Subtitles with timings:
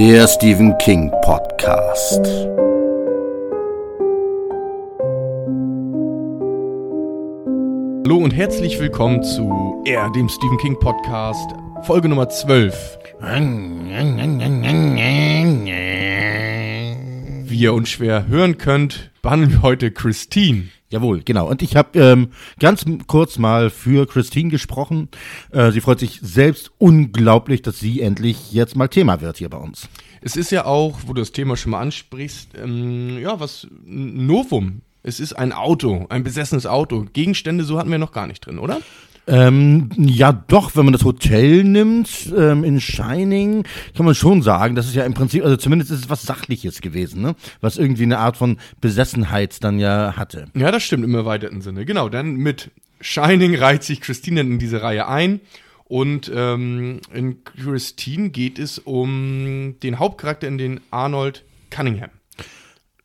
[0.00, 2.24] Der Stephen King Podcast.
[8.06, 11.50] Hallo und herzlich willkommen zu R, dem Stephen King Podcast,
[11.82, 12.98] Folge Nummer 12.
[17.44, 20.68] Wie ihr unschwer hören könnt, behandeln wir heute Christine.
[20.90, 21.48] Jawohl, genau.
[21.48, 25.08] Und ich habe ähm, ganz kurz mal für Christine gesprochen.
[25.52, 29.56] Äh, sie freut sich selbst unglaublich, dass sie endlich jetzt mal Thema wird hier bei
[29.56, 29.88] uns.
[30.20, 34.82] Es ist ja auch, wo du das Thema schon mal ansprichst, ähm, ja, was Novum.
[35.02, 37.06] Es ist ein Auto, ein besessenes Auto.
[37.12, 38.80] Gegenstände, so hatten wir noch gar nicht drin, oder?
[39.30, 43.62] Ähm, ja, doch, wenn man das Hotel nimmt ähm, in Shining,
[43.96, 46.80] kann man schon sagen, das ist ja im Prinzip, also zumindest ist es was Sachliches
[46.80, 47.36] gewesen, ne?
[47.60, 50.46] Was irgendwie eine Art von Besessenheit dann ja hatte.
[50.54, 51.84] Ja, das stimmt im erweiterten Sinne.
[51.84, 55.40] Genau, dann mit Shining reiht sich Christine in diese Reihe ein.
[55.84, 62.10] Und ähm, in Christine geht es um den Hauptcharakter in den Arnold Cunningham.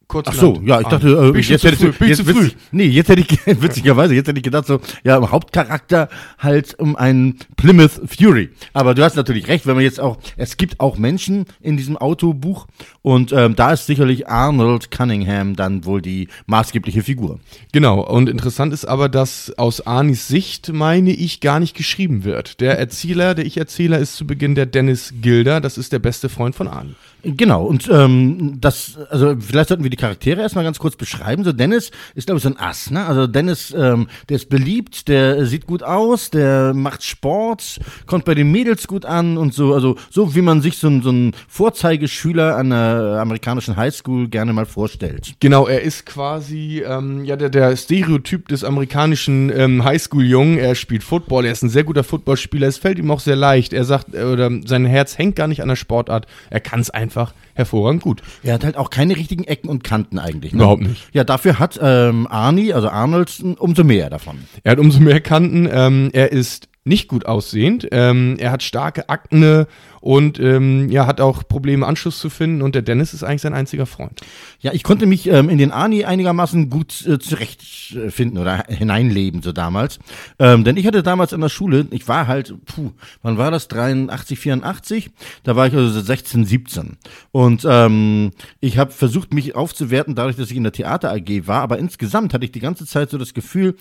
[0.07, 1.89] Kurz Ach so, ja, ich dachte, äh, jetzt hätte früh?
[1.89, 2.51] ich, jetzt zu früh?
[2.71, 6.95] nee, jetzt hätte ich, witzigerweise, jetzt hätte ich gedacht so, ja, im Hauptcharakter halt um
[6.95, 8.51] einen Plymouth Fury.
[8.73, 11.97] Aber du hast natürlich recht, wenn man jetzt auch, es gibt auch Menschen in diesem
[11.97, 12.67] Autobuch
[13.01, 17.39] und ähm, da ist sicherlich Arnold Cunningham dann wohl die maßgebliche Figur.
[17.71, 22.61] Genau, und interessant ist aber, dass aus Arnis Sicht, meine ich, gar nicht geschrieben wird.
[22.61, 26.53] Der Erzähler, der Ich-Erzähler ist zu Beginn der Dennis Gilder, das ist der beste Freund
[26.53, 26.95] von Arnie.
[27.27, 31.43] Genau, und ähm, das, also vielleicht sollten wir die Charaktere erstmal ganz kurz beschreiben.
[31.43, 33.03] So Dennis ist, glaube ich, so ein Ass, ne?
[33.05, 38.35] Also Dennis, ähm, der ist beliebt, der sieht gut aus, der macht Sport, kommt bei
[38.35, 41.31] den Mädels gut an und so, also so wie man sich so, ein- so einen
[41.47, 45.33] Vorzeigeschüler an einer amerikanischen Highschool gerne mal vorstellt.
[45.39, 50.59] Genau, er ist quasi ähm, ja der, der Stereotyp des amerikanischen ähm, Highschool-Jungen.
[50.59, 52.67] Er spielt Football, er ist ein sehr guter Footballspieler.
[52.67, 53.73] Es fällt ihm auch sehr leicht.
[53.73, 56.27] Er sagt, äh, oder sein Herz hängt gar nicht an der Sportart.
[56.49, 57.14] Er kann es einfach
[57.53, 58.21] hervorragend gut.
[58.43, 60.53] Er hat halt auch keine richtigen Ecken und Kanten eigentlich.
[60.53, 60.59] Ne?
[60.59, 61.07] Überhaupt nicht.
[61.13, 64.39] Ja, dafür hat ähm, Arnie, also Arnold, umso mehr davon.
[64.63, 65.67] Er hat umso mehr Kanten.
[65.71, 67.87] Ähm, er ist nicht gut aussehend.
[67.91, 69.67] Ähm, er hat starke Akne
[70.01, 72.61] und ähm, ja, hat auch Probleme, Anschluss zu finden.
[72.61, 74.21] Und der Dennis ist eigentlich sein einziger Freund.
[74.59, 79.51] Ja, ich konnte mich ähm, in den Arnie einigermaßen gut äh, zurechtfinden oder hineinleben, so
[79.51, 79.97] damals.
[80.37, 82.91] Ähm, denn ich hatte damals in der Schule, ich war halt, puh,
[83.23, 83.67] wann war das?
[83.67, 85.09] 83, 84?
[85.43, 86.97] Da war ich also so 16, 17.
[87.31, 88.29] Und ähm,
[88.59, 91.61] ich habe versucht, mich aufzuwerten, dadurch, dass ich in der Theater AG war.
[91.61, 93.75] Aber insgesamt hatte ich die ganze Zeit so das Gefühl,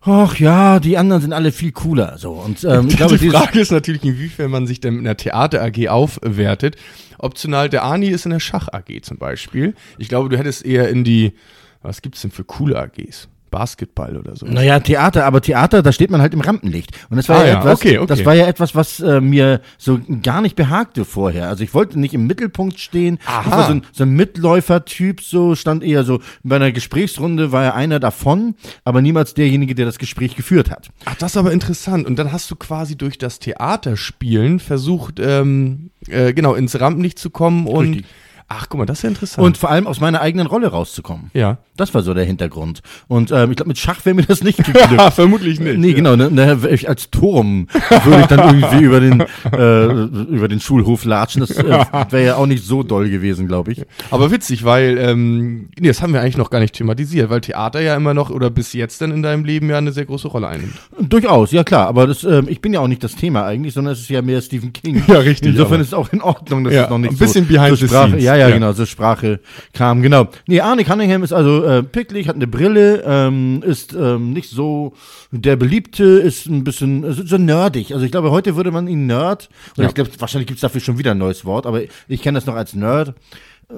[0.00, 2.18] ach ja, die anderen sind alle viel cooler.
[2.18, 5.16] So und ähm, ich glaube, die Frage ist natürlich, inwiefern man sich denn mit einer
[5.16, 6.76] Theater AG aufwertet.
[7.18, 9.74] Optional, der Ani ist in der Schach AG zum Beispiel.
[9.98, 11.32] Ich glaube, du hättest eher in die,
[11.82, 13.28] was gibt's denn für coole AGs?
[13.50, 14.46] Basketball oder so.
[14.46, 16.90] Naja, Theater, aber Theater, da steht man halt im Rampenlicht.
[17.10, 18.06] Und das war Ah ja, ja, etwas, okay, okay.
[18.06, 21.48] das war ja etwas, was äh, mir so gar nicht behagte vorher.
[21.48, 23.18] Also ich wollte nicht im Mittelpunkt stehen.
[23.26, 23.42] Aha.
[23.44, 27.64] Ich war so ein, so ein Mitläufer-Typ, so stand eher so, bei einer Gesprächsrunde war
[27.64, 28.54] er einer davon,
[28.84, 30.90] aber niemals derjenige, der das Gespräch geführt hat.
[31.04, 32.06] Ach, das ist aber interessant.
[32.06, 37.30] Und dann hast du quasi durch das Theaterspielen versucht, ähm, äh, genau, ins Rampenlicht zu
[37.30, 37.88] kommen und.
[37.88, 38.06] Richtig.
[38.50, 39.46] Ach, guck mal, das ist ja interessant.
[39.46, 41.30] Und vor allem aus meiner eigenen Rolle rauszukommen.
[41.34, 41.58] ja.
[41.78, 42.80] Das war so der Hintergrund.
[43.06, 45.00] Und ähm, ich glaube, mit Schach wäre mir das nicht geglückt.
[45.14, 45.78] vermutlich nicht.
[45.78, 47.68] Nee, genau, ne, ne, ich als Turm
[48.02, 49.20] würde ich dann irgendwie über den,
[49.52, 49.84] äh,
[50.34, 51.38] über den Schulhof latschen.
[51.40, 51.62] Das äh,
[52.10, 53.82] wäre ja auch nicht so doll gewesen, glaube ich.
[54.10, 57.78] Aber witzig, weil, ähm, nee, das haben wir eigentlich noch gar nicht thematisiert, weil Theater
[57.80, 60.48] ja immer noch oder bis jetzt dann in deinem Leben ja eine sehr große Rolle
[60.48, 60.74] einnimmt.
[61.00, 63.92] Durchaus, ja klar, aber das, ähm, ich bin ja auch nicht das Thema eigentlich, sondern
[63.92, 65.04] es ist ja mehr Stephen King.
[65.06, 67.18] Ja, richtig, Insofern aber- ist es auch in Ordnung, dass Ja, es noch nicht ein
[67.18, 68.24] bisschen so, behind so the scenes.
[68.24, 68.54] ja, ja, Ja.
[68.54, 69.40] genau, so Sprache
[69.72, 70.28] kam, genau.
[70.46, 74.94] Nee, Arne Cunningham ist also äh, picklig, hat eine Brille, ähm, ist ähm, nicht so
[75.30, 77.92] der Beliebte, ist ein bisschen äh, so, nerdig.
[77.92, 79.88] Also ich glaube, heute würde man ihn Nerd, oder Ja.
[79.88, 82.46] ich glaube, wahrscheinlich gibt es dafür schon wieder ein neues Wort, aber ich kenne das
[82.46, 83.14] noch als Nerd.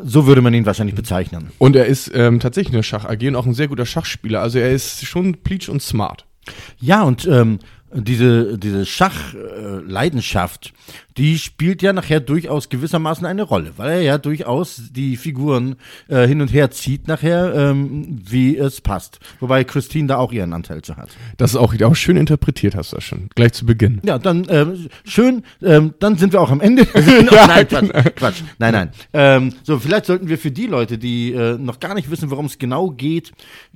[0.05, 1.51] So würde man ihn wahrscheinlich bezeichnen.
[1.59, 4.41] Und er ist ähm, tatsächlich eine Schach AG und auch ein sehr guter Schachspieler.
[4.41, 6.27] Also er ist schon pleatsch und smart.
[6.79, 7.59] Ja, und ähm,
[7.93, 14.19] diese, diese Schachleidenschaft, äh, die spielt ja nachher durchaus gewissermaßen eine Rolle, weil er ja
[14.19, 15.77] durchaus die Figuren
[16.09, 19.19] äh, hin und her zieht nachher, ähm, wie es passt.
[19.41, 21.11] Wobei Christine da auch ihren Anteil zu hat.
[21.37, 23.29] Das ist auch, auch schön interpretiert hast du das schon.
[23.35, 24.01] Gleich zu Beginn.
[24.05, 26.87] Ja, dann ähm, schön, ähm, dann sind wir auch am Ende.
[26.95, 28.43] nein, Quatsch, Quatsch.
[28.59, 28.91] Nein, nein.
[29.13, 32.47] Ähm, so, vielleicht sollten wir für die Leute, die äh, noch gar nicht wissen, worum
[32.47, 33.33] es genau geht,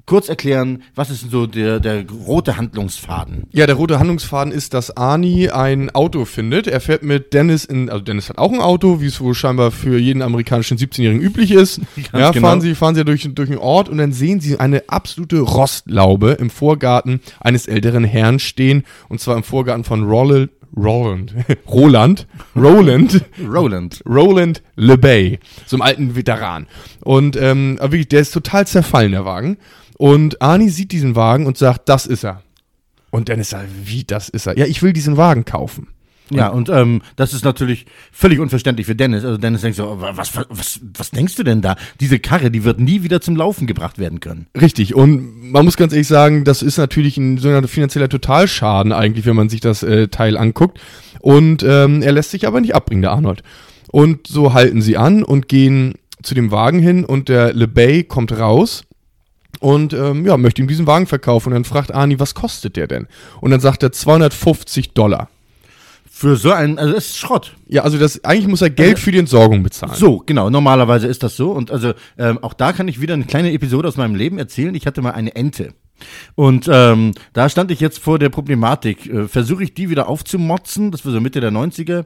[0.07, 3.45] kurz erklären, was ist denn so der, der rote Handlungsfaden?
[3.53, 6.67] Ja, der rote Handlungsfaden ist, dass Arnie ein Auto findet.
[6.67, 9.71] Er fährt mit Dennis in, also Dennis hat auch ein Auto, wie es wohl scheinbar
[9.71, 11.81] für jeden amerikanischen 17-Jährigen üblich ist.
[12.13, 12.49] ja, genau.
[12.49, 16.33] fahren sie, fahren sie durch, durch einen Ort und dann sehen sie eine absolute Rostlaube
[16.33, 18.85] im Vorgarten eines älteren Herrn stehen.
[19.09, 21.35] Und zwar im Vorgarten von Ronald, Roland,
[21.69, 22.27] Roland,
[22.57, 24.03] Roland, Roland.
[24.07, 26.67] Roland LeBay, so einem alten Veteran.
[27.03, 29.59] Und ähm, wirklich, der ist total zerfallen, der Wagen.
[29.99, 32.43] Und Arnie sieht diesen Wagen und sagt, das ist er.
[33.11, 34.59] Und Dennis sagt, wie, das ist er?
[34.59, 35.94] Ja, ich will diesen Wagen kaufen.
[36.31, 39.25] Ja, und ähm, das ist natürlich völlig unverständlich für Dennis.
[39.25, 41.77] Also Dennis denkt so, was, was, was, was denkst du denn da?
[42.01, 44.47] Diese Karre, die wird nie wieder zum Laufen gebracht werden können.
[44.59, 49.27] Richtig, und man muss ganz ehrlich sagen, das ist natürlich ein sogenannter finanzieller Totalschaden eigentlich,
[49.27, 50.81] wenn man sich das äh, Teil anguckt.
[51.21, 53.43] Und ähm, er lässt sich aber nicht abbringen, der Arnold.
[53.91, 58.33] Und so halten sie an und gehen zu dem Wagen hin und der LeBay kommt
[58.33, 58.85] raus
[59.61, 61.49] und ähm, ja, möchte ihm diesen Wagen verkaufen.
[61.49, 63.07] Und dann fragt Arnie, was kostet der denn?
[63.41, 65.29] Und dann sagt er 250 Dollar.
[66.17, 67.57] Für so einen, also es ist Schrott.
[67.67, 69.97] Ja, also das eigentlich muss er Geld für die Entsorgung bezahlen.
[69.97, 71.51] So, genau, normalerweise ist das so.
[71.51, 74.77] Und also ähm, auch da kann ich wieder eine kleine Episode aus meinem Leben erzählen.
[74.77, 75.75] Ich hatte mal eine Ente.
[76.37, 79.07] Und ähm, da stand ich jetzt vor der Problematik.
[79.07, 82.05] Äh, Versuche ich die wieder aufzumotzen, das war so Mitte der 90er,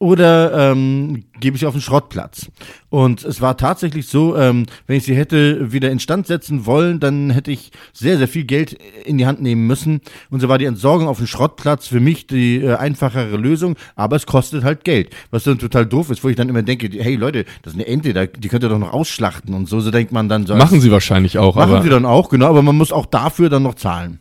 [0.00, 2.46] oder ähm, gebe ich sie auf den Schrottplatz?
[2.90, 7.30] Und es war tatsächlich so, ähm, wenn ich sie hätte wieder instand setzen wollen, dann
[7.30, 10.00] hätte ich sehr, sehr viel Geld in die Hand nehmen müssen.
[10.30, 14.16] Und so war die Entsorgung auf dem Schrottplatz für mich die äh, einfachere Lösung, aber
[14.16, 15.10] es kostet halt Geld.
[15.30, 17.86] Was dann total doof ist, wo ich dann immer denke, hey Leute, das ist eine
[17.86, 19.80] Ente, da, die könnt ihr doch noch ausschlachten und so.
[19.80, 20.54] So denkt man dann so.
[20.54, 21.56] Machen sie wahrscheinlich auch.
[21.56, 24.20] Machen sie dann auch, genau, aber man muss auch dafür dann noch zahlen.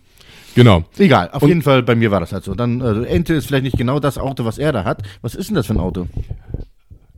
[0.56, 0.84] Genau.
[0.98, 2.54] Egal, auf jeden Fall, bei mir war das halt so.
[2.54, 5.02] Dann, also Ente ist vielleicht nicht genau das Auto, was er da hat.
[5.22, 6.08] Was ist denn das für ein Auto?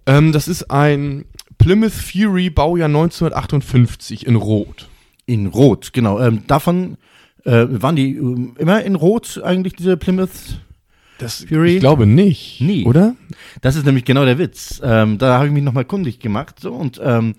[0.06, 1.25] Ähm, das ist ein
[1.57, 4.88] Plymouth Fury Baujahr 1958 in Rot.
[5.25, 6.19] In Rot, genau.
[6.19, 6.98] Ähm, davon
[7.44, 10.60] äh, waren die ähm, immer in Rot eigentlich, diese Plymouth?
[11.18, 11.75] Das, Fury?
[11.75, 12.60] Ich glaube nicht.
[12.62, 12.84] Nie.
[12.86, 13.16] Oder?
[13.62, 14.81] Das ist nämlich genau der Witz.
[14.84, 16.60] Ähm, da habe ich mich nochmal kundig gemacht.
[16.60, 17.36] So, und ähm,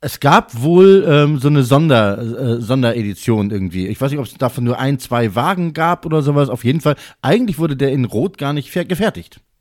[0.00, 3.86] es gab wohl ähm, so eine Sonder, äh, Sonderedition irgendwie.
[3.86, 6.48] Ich weiß nicht, ob es davon nur ein, zwei Wagen gab oder sowas.
[6.48, 6.96] Auf jeden Fall.
[7.22, 8.84] Eigentlich wurde der in Rot gar nicht fer-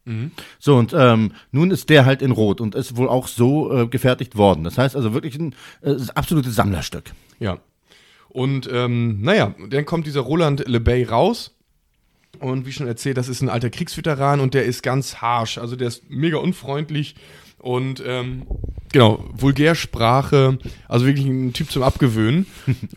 [0.06, 0.32] gefertigt.
[0.60, 3.88] So, und ähm, nun ist der halt in Rot und ist wohl auch so äh,
[3.88, 4.64] gefertigt worden.
[4.64, 7.12] Das heißt also wirklich ein äh, absolutes Sammlerstück.
[7.40, 7.60] Ja.
[8.30, 11.52] Und ähm, naja, dann kommt dieser Roland LeBay raus.
[12.40, 15.58] Und wie schon erzählt, das ist ein alter Kriegsveteran und der ist ganz harsh.
[15.58, 17.16] Also der ist mega unfreundlich
[17.66, 18.44] und ähm,
[18.94, 20.58] genau, Vulgärsprache,
[20.88, 22.46] also wirklich ein Typ zum Abgewöhnen.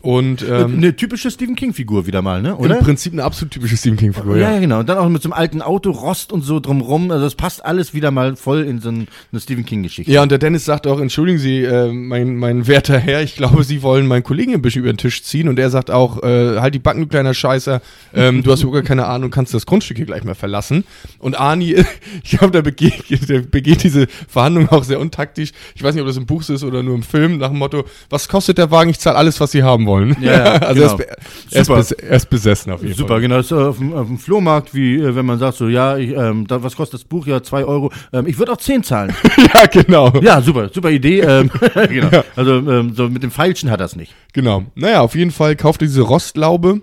[0.02, 2.50] Und ähm, eine typische Stephen King-Figur wieder mal, ne?
[2.50, 2.76] im Oder?
[2.76, 4.54] Prinzip eine absolut typische Stephen King-Figur, ja, ja.
[4.54, 4.80] ja, genau.
[4.80, 7.10] Und dann auch mit so einem alten Auto, Rost und so drumrum.
[7.10, 10.12] Also das passt alles wieder mal voll in so ein- eine Stephen King-Geschichte.
[10.12, 13.64] Ja, und der Dennis sagt auch, entschuldigen Sie, äh, mein, mein werter Herr, ich glaube,
[13.64, 15.48] Sie wollen meinen Kollegen ein bisschen über den Tisch ziehen.
[15.48, 17.80] Und er sagt auch, äh, halt die Backen, du kleiner Scheißer,
[18.14, 20.84] ähm, du hast überhaupt keine Ahnung, kannst das Grundstück hier gleich mal verlassen.
[21.18, 21.76] Und Arnie,
[22.22, 25.52] ich glaube, der begeht, der begeht diese Verhandlung auch sehr untaktisch.
[25.74, 27.58] Ich weiß nicht, ob das im Buch so ist oder nur im Film, nach dem
[27.58, 28.90] Motto, was kostet der Wagen?
[28.90, 30.16] Ich zahle alles, was Sie haben wollen.
[30.20, 30.86] Ja, ja, also genau.
[30.86, 31.08] er, ist, be-
[31.54, 32.02] er, ist Super.
[32.08, 33.20] er ist besessen auf jeden Super, Fall.
[33.20, 33.36] genau.
[33.36, 36.10] Das ist auf dem, auf dem Flohmarkt, wie äh, wenn man sagt so, ja, ich,
[36.10, 37.26] ähm, da, was kostet das Buch?
[37.26, 37.92] Ja, zwei Euro.
[38.12, 39.14] Ähm, ich würde auch zehn zahlen.
[39.54, 40.12] ja, genau.
[40.20, 41.20] ja, super, super Idee.
[41.20, 41.50] Ähm,
[41.88, 42.24] genau.
[42.36, 44.14] Also ähm, so mit dem Feilschen hat das nicht.
[44.32, 44.64] Genau.
[44.74, 46.80] Naja, auf jeden Fall kauft er diese Rostlaube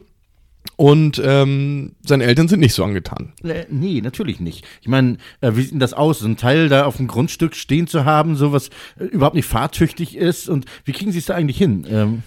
[0.76, 3.34] und ähm, seine Eltern sind nicht so angetan.
[3.44, 4.66] Äh, nee, natürlich nicht.
[4.82, 6.20] Ich meine, äh, wie sieht denn das aus?
[6.20, 8.70] So ein Teil da auf dem Grundstück stehen zu haben, so was
[9.00, 11.86] äh, überhaupt nicht fahrtüchtig ist und wie kriegen sie es da eigentlich hin?
[11.90, 12.24] Ähm,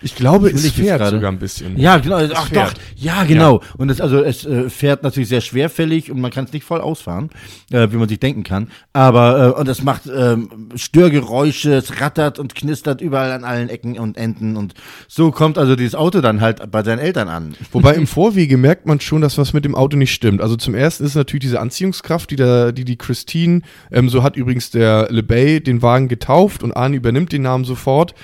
[0.00, 1.76] Ich glaube, es fährt sogar ein bisschen.
[1.78, 2.18] ja, genau.
[2.34, 2.72] Ach fährt.
[2.72, 3.62] doch, ja, genau.
[3.76, 6.80] Und es, also, es äh, fährt natürlich sehr schwerfällig und man kann es nicht voll
[6.80, 7.30] ausfahren,
[7.72, 8.68] äh, wie man sich denken kann.
[8.92, 13.98] Aber, äh, und es macht ähm, Störgeräusche, es rattert und knistert überall an allen Ecken
[13.98, 14.56] und Enden.
[14.56, 14.74] Und
[15.08, 17.54] so kommt also dieses Auto dann halt bei seinen Eltern an.
[17.72, 20.40] Wobei im Vorwege merkt man schon, dass was mit dem Auto nicht stimmt.
[20.40, 24.36] Also zum ersten ist natürlich diese Anziehungskraft, die da, die, die Christine, ähm, so hat
[24.36, 28.14] übrigens der LeBay den Wagen getauft und Arnie übernimmt den Namen sofort.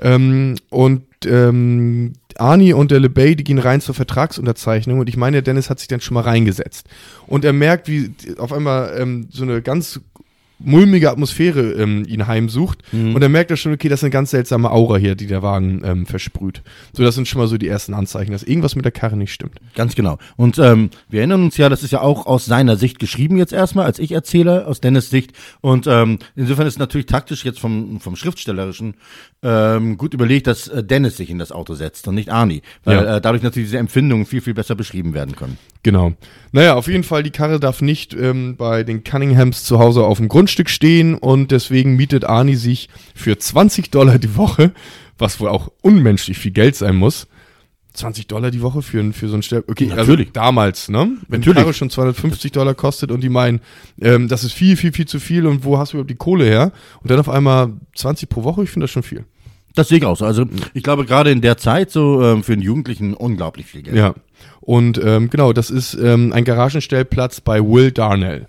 [0.00, 5.36] Ähm, und ähm, Arnie und der LeBay, die gehen rein zur Vertragsunterzeichnung und ich meine,
[5.36, 6.88] der Dennis hat sich dann schon mal reingesetzt.
[7.26, 10.00] Und er merkt, wie auf einmal ähm, so eine ganz
[10.58, 14.30] mulmige Atmosphäre ähm, ihn heimsucht und er merkt er schon, okay, das ist eine ganz
[14.30, 16.62] seltsame Aura hier, die der Wagen ähm, versprüht.
[16.94, 19.32] So, das sind schon mal so die ersten Anzeichen, dass irgendwas mit der Karre nicht
[19.32, 19.60] stimmt.
[19.74, 20.18] Ganz genau.
[20.36, 23.52] Und ähm, wir erinnern uns ja, das ist ja auch aus seiner Sicht geschrieben jetzt
[23.52, 25.32] erstmal, als ich erzähle, aus Dennis Sicht.
[25.60, 28.94] Und ähm, insofern ist natürlich taktisch jetzt vom, vom Schriftstellerischen
[29.48, 32.62] ähm, gut überlegt, dass äh, Dennis sich in das Auto setzt und nicht Arnie.
[32.82, 33.16] Weil Ja.
[33.16, 35.56] äh, dadurch natürlich diese Empfindungen viel, viel besser beschrieben werden können.
[35.84, 36.14] Genau.
[36.50, 40.18] Naja, auf jeden Fall, die Karre darf nicht ähm, bei den Cunninghams zu Hause auf
[40.18, 44.72] dem Grundstück stehen und deswegen mietet Arnie sich für 20 Dollar die Woche,
[45.16, 47.28] was wohl auch unmenschlich viel Geld sein muss.
[47.92, 49.64] 20 Dollar die Woche für, für so ein Stell.
[49.66, 50.26] Okay, Natürlich.
[50.26, 50.98] also damals, ne?
[51.28, 51.56] Wenn die Natürlich.
[51.56, 53.60] Karre schon 250 Dollar kostet und die meinen,
[54.02, 56.44] ähm, das ist viel, viel, viel zu viel und wo hast du überhaupt die Kohle
[56.44, 56.72] her?
[57.02, 59.24] Und dann auf einmal 20 pro Woche, ich finde das schon viel.
[59.76, 60.24] Das sehe ich auch so.
[60.24, 63.96] Also ich glaube gerade in der Zeit so ähm, für einen Jugendlichen unglaublich viel Geld.
[63.96, 64.14] Ja.
[64.60, 68.46] Und ähm, genau, das ist ähm, ein Garagenstellplatz bei Will Darnell.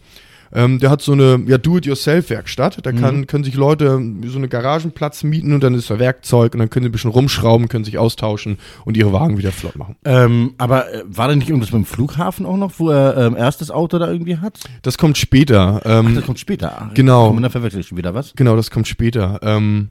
[0.54, 2.86] Ähm, der hat so eine ja, Do-it-yourself-Werkstatt.
[2.86, 6.60] Da kann, können sich Leute so eine Garagenplatz mieten und dann ist da Werkzeug und
[6.60, 9.98] dann können sie ein bisschen rumschrauben, können sich austauschen und ihre Wagen wieder flott machen.
[10.06, 13.72] Ähm, aber äh, war da nicht irgendwas beim Flughafen auch noch, wo er ähm, erstes
[13.72, 14.60] Auto da irgendwie hat?
[14.84, 15.82] Das kommt später.
[15.84, 16.78] Ähm, Das kommt später.
[16.80, 17.28] Ach, Genau.
[17.30, 18.34] Und dann verwechsel ich schon wieder was.
[18.36, 19.40] Genau, das kommt später.
[19.44, 19.90] Ähm,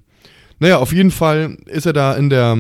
[0.59, 2.57] naja, auf jeden Fall ist er da in der,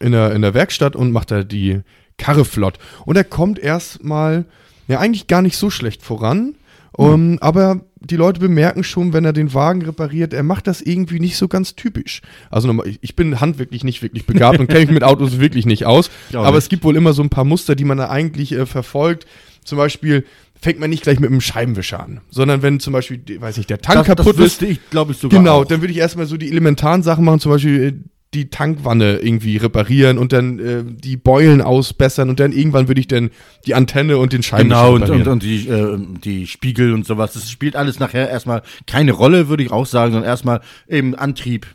[0.00, 1.80] in der, in der Werkstatt und macht da die
[2.18, 2.78] Karre flott.
[3.04, 4.44] Und er kommt erstmal,
[4.88, 6.54] ja, eigentlich gar nicht so schlecht voran.
[6.98, 11.20] Um, aber die Leute bemerken schon, wenn er den Wagen repariert, er macht das irgendwie
[11.20, 12.22] nicht so ganz typisch.
[12.50, 15.84] Also nochmal, ich- bin handwerklich nicht wirklich begabt und kenne mich mit Autos wirklich nicht
[15.84, 16.10] aus.
[16.32, 16.58] Aber nicht.
[16.58, 19.26] es gibt wohl immer so ein paar Muster, die man da eigentlich äh, verfolgt.
[19.62, 20.24] Zum Beispiel
[20.60, 23.80] fängt man nicht gleich mit einem Scheibenwischer an, sondern wenn zum Beispiel, weiß nicht, der
[23.80, 25.64] Tank Das, kaputt das ist, ich, glaube ich, sogar Genau, auch.
[25.64, 27.92] dann würde ich erstmal so die elementaren Sachen machen, zum Beispiel äh,
[28.34, 33.06] die Tankwanne irgendwie reparieren und dann äh, die Beulen ausbessern und dann irgendwann würde ich
[33.08, 33.30] dann
[33.66, 35.26] die Antenne und den Scheibenwischer Genau, und, reparieren.
[35.28, 37.32] und, und die, äh, die Spiegel und sowas.
[37.34, 41.66] Das spielt alles nachher erstmal keine Rolle, würde ich auch sagen, sondern erstmal eben Antrieb,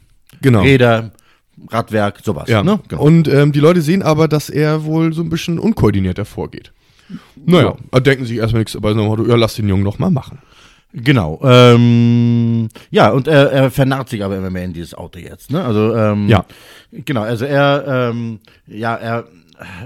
[0.41, 0.61] genau.
[0.61, 1.11] Räder,
[1.69, 2.49] Radwerk, sowas.
[2.49, 2.63] Ja.
[2.63, 2.79] Ne?
[2.89, 3.01] Genau.
[3.01, 6.73] Und ähm, die Leute sehen aber, dass er wohl so ein bisschen unkoordinierter vorgeht.
[7.45, 10.39] Naja, da denken sich erstmal nichts, aber so, ja, lass den Jungen noch mal machen.
[10.93, 11.39] Genau.
[11.43, 15.49] Ähm, ja, und er, er vernarrt sich aber immer mehr in dieses Auto jetzt.
[15.51, 15.63] Ne?
[15.63, 16.45] Also ähm, Ja.
[16.91, 17.21] Genau.
[17.21, 19.23] Also er, ähm, ja, er,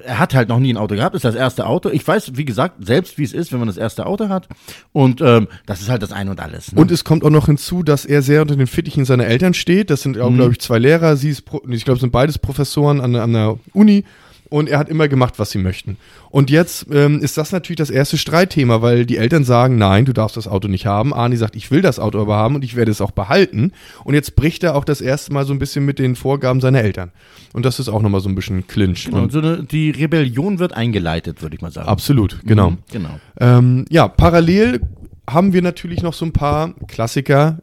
[0.04, 1.16] er hat halt noch nie ein Auto gehabt.
[1.16, 1.90] Ist das erste Auto.
[1.90, 4.48] Ich weiß, wie gesagt, selbst wie es ist, wenn man das erste Auto hat.
[4.94, 6.72] Und ähm, das ist halt das Ein und Alles.
[6.72, 6.82] Ne?
[6.82, 9.92] Und es kommt auch noch hinzu, dass er sehr unter den Fittichen seiner Eltern steht.
[9.92, 10.38] Das sind auch, Mhm.
[10.38, 11.18] glaube ich, zwei Lehrer.
[11.18, 14.06] Sie ist, ich glaube, sind beides Professoren an, an der Uni.
[14.50, 15.98] Und er hat immer gemacht, was sie möchten.
[16.30, 20.14] Und jetzt ähm, ist das natürlich das erste Streitthema, weil die Eltern sagen, nein, du
[20.14, 21.14] darfst das Auto nicht haben.
[21.14, 23.72] Arnie sagt, ich will das Auto aber haben und ich werde es auch behalten.
[24.04, 26.82] Und jetzt bricht er auch das erste Mal so ein bisschen mit den Vorgaben seiner
[26.82, 27.12] Eltern.
[27.54, 29.06] Und das ist auch nochmal so ein bisschen Clinch.
[29.06, 31.88] Genau, Und so eine, die Rebellion wird eingeleitet, würde ich mal sagen.
[31.88, 32.72] absolut, genau.
[32.72, 33.20] Mhm, Genau.
[33.40, 34.82] Ähm, ja, parallel
[35.28, 37.60] haben wir natürlich noch so ein paar Klassiker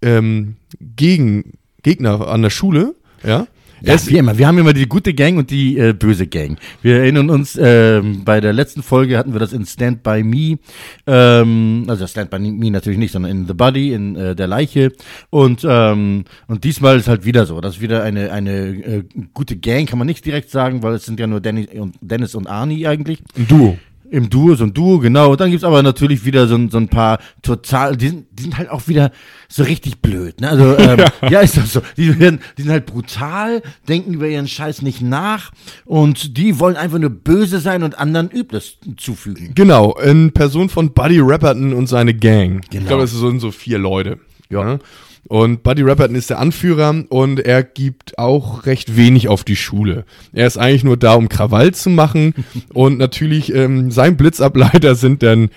[0.00, 2.94] ähm, gegen Gegner an der Schule.
[3.24, 3.46] Ja.
[3.82, 4.36] Ja, Es- wie immer.
[4.38, 6.58] Wir haben immer die gute Gang und die äh, böse Gang.
[6.82, 10.58] Wir erinnern uns, ähm, bei der letzten Folge hatten wir das in Stand By Me,
[11.06, 14.92] ähm, also Stand By Me natürlich nicht, sondern in The Body, in äh, der Leiche.
[15.30, 17.60] Und, ähm, und diesmal ist halt wieder so.
[17.60, 19.04] Das ist wieder eine, eine äh,
[19.34, 22.34] gute Gang, kann man nicht direkt sagen, weil es sind ja nur Dennis und, Dennis
[22.34, 23.20] und Arnie eigentlich.
[23.36, 23.78] ein Duo.
[24.10, 25.32] Im Duo, so ein Duo, genau.
[25.32, 28.42] Und dann gibt's aber natürlich wieder so, ein- so ein paar total, die sind, die
[28.44, 29.10] sind halt auch wieder
[29.48, 30.40] so richtig blöd.
[30.40, 30.48] Ne?
[30.48, 31.40] Also, ähm, ja.
[31.40, 31.82] ist doch so.
[31.96, 35.50] Die, werden, die sind halt brutal, denken über ihren Scheiß nicht nach
[35.84, 39.52] und die wollen einfach nur böse sein und anderen Übles zufügen.
[39.54, 42.60] Genau, in Person von Buddy Rapperton und seine Gang.
[42.64, 42.86] Ich Genau.
[42.88, 44.18] glaube, es sind so vier Leute.
[44.50, 44.78] Ja.
[45.28, 50.04] Und Buddy Rapperton ist der Anführer und er gibt auch recht wenig auf die Schule.
[50.32, 52.34] Er ist eigentlich nur da, um Krawall zu machen.
[52.74, 55.50] und natürlich, ähm, sein Blitzableiter sind dann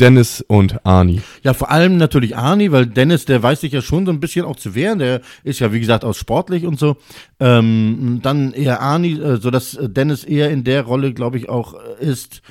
[0.00, 1.22] Dennis und Arnie.
[1.42, 4.44] Ja, vor allem natürlich Arnie, weil Dennis, der weiß sich ja schon so ein bisschen
[4.44, 4.98] auch zu wehren.
[4.98, 6.96] Der ist ja, wie gesagt, auch sportlich und so.
[7.40, 11.48] Ähm, dann eher Arnie, äh, so dass äh, Dennis eher in der Rolle, glaube ich,
[11.48, 12.42] auch äh, ist,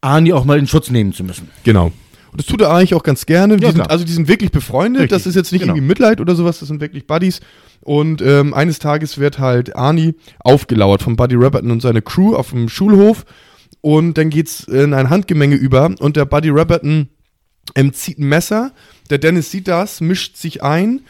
[0.00, 1.48] Arnie auch mal in Schutz nehmen zu müssen.
[1.64, 1.92] Genau.
[2.36, 3.56] Und das tut er eigentlich auch ganz gerne.
[3.56, 5.04] Die Ja, sind, also die sind wirklich befreundet.
[5.04, 5.72] Richtig, Das ist jetzt nicht genau.
[5.72, 7.40] irgendwie Mitleid oder sowas, das sind wirklich Buddies.
[7.80, 12.50] Und ähm, eines Tages wird halt Arnie aufgelauert von Buddy Rapperton und seine Crew auf
[12.50, 13.24] dem Schulhof.
[13.80, 17.08] Und dann geht's in ein Handgemenge über und der Buddy Rapperton
[17.74, 18.72] ähm, zieht ein Messer.
[19.08, 21.00] Der Dennis sieht das, mischt sich ein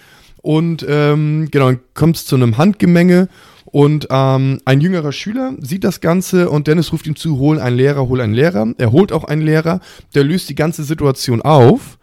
[0.43, 3.29] und ähm, genau, dann kommt es zu einem Handgemenge
[3.67, 7.77] und ähm, ein jüngerer Schüler sieht das Ganze und Dennis ruft ihm zu, hol einen
[7.77, 8.73] Lehrer, hol einen Lehrer.
[8.79, 9.81] Er holt auch einen Lehrer,
[10.15, 11.99] der löst die ganze Situation auf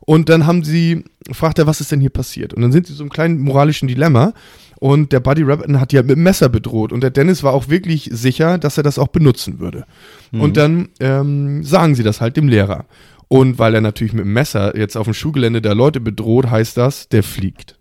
[0.00, 2.54] und dann haben sie, fragt er, was ist denn hier passiert?
[2.54, 4.34] Und dann sind sie so im kleinen moralischen Dilemma
[4.78, 7.68] und der Buddy Rapperton hat ja mit dem Messer bedroht und der Dennis war auch
[7.68, 9.86] wirklich sicher, dass er das auch benutzen würde.
[10.32, 12.84] Und dann ähm, sagen sie das halt dem Lehrer.
[13.28, 16.76] Und weil er natürlich mit dem Messer jetzt auf dem Schulgelände der Leute bedroht, heißt
[16.76, 17.76] das, der fliegt.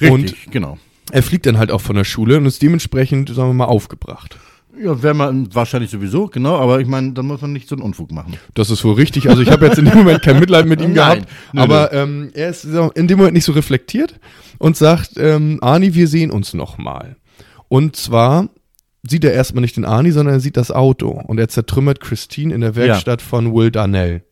[0.00, 0.78] Richtig, genau.
[1.12, 4.38] Er fliegt dann halt auch von der Schule und ist dementsprechend, sagen wir mal, aufgebracht.
[4.82, 7.82] Ja, wäre man wahrscheinlich sowieso, genau, aber ich meine, dann muss man nicht so einen
[7.82, 8.36] Unfug machen.
[8.54, 9.28] Das ist wohl richtig.
[9.28, 11.92] Also ich habe jetzt in dem Moment kein Mitleid mit ihm Nein, gehabt, nö, aber
[11.92, 14.18] ähm, er ist in dem Moment nicht so reflektiert
[14.58, 17.16] und sagt, ähm, Arni, wir sehen uns noch mal.
[17.68, 18.48] Und zwar
[19.02, 22.54] sieht er erstmal nicht den Arni, sondern er sieht das Auto und er zertrümmert Christine
[22.54, 24.24] in der Werkstatt von Will Darnell.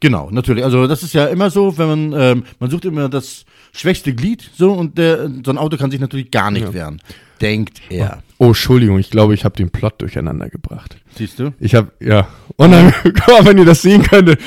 [0.00, 0.64] Genau, natürlich.
[0.64, 4.48] Also das ist ja immer so, wenn man, ähm, man sucht immer das schwächste Glied,
[4.56, 6.74] so, und der, so ein Auto kann sich natürlich gar nicht Ja.
[6.74, 7.02] wehren.
[7.40, 8.22] Denkt er.
[8.40, 10.96] Oh, Entschuldigung, ich glaube, ich habe den Plot durcheinander gebracht.
[11.16, 11.52] Siehst du?
[11.58, 12.28] Ich habe, ja.
[12.54, 12.86] Und dann,
[13.26, 14.40] mal, wenn ihr das sehen könntet,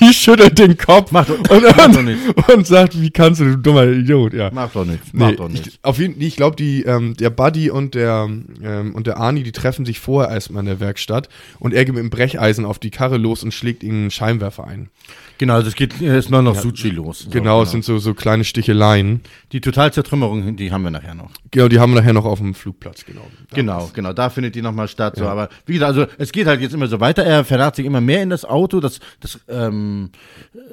[0.00, 2.20] die schüttelt den Kopf Mach doch- und, mach und, nicht.
[2.54, 4.50] und sagt, wie kannst du, du dummer Idiot, ja.
[4.52, 5.08] Mach doch nichts.
[5.12, 5.68] Mach Nee, doch nichts.
[5.68, 8.28] ich, auf jeden ich glaube, die ähm, der Buddy und der
[8.62, 11.94] ähm, und der Arnie, die treffen sich vorher erstmal in der Werkstatt und er geht
[11.94, 14.88] mit dem Brecheisen auf die Karre los und schlägt ihnen einen Scheinwerfer ein.
[15.38, 17.20] Genau, also es geht erstmal noch Suchi los.
[17.20, 19.20] So, genau, es sind so so kleine Sticheleien.
[19.52, 21.30] Die Totalzertrümmerung, die haben wir nachher noch.
[21.50, 23.26] Genau, die haben wir nachher noch auf dem Flugplatz, genau.
[23.52, 25.16] Genau, genau, da findet die nochmal statt.
[25.16, 27.24] So, aber wie gesagt, also es geht halt jetzt immer so weiter.
[27.24, 28.80] Er verrat sich immer mehr in das Auto.
[28.80, 30.10] Das, das, ähm,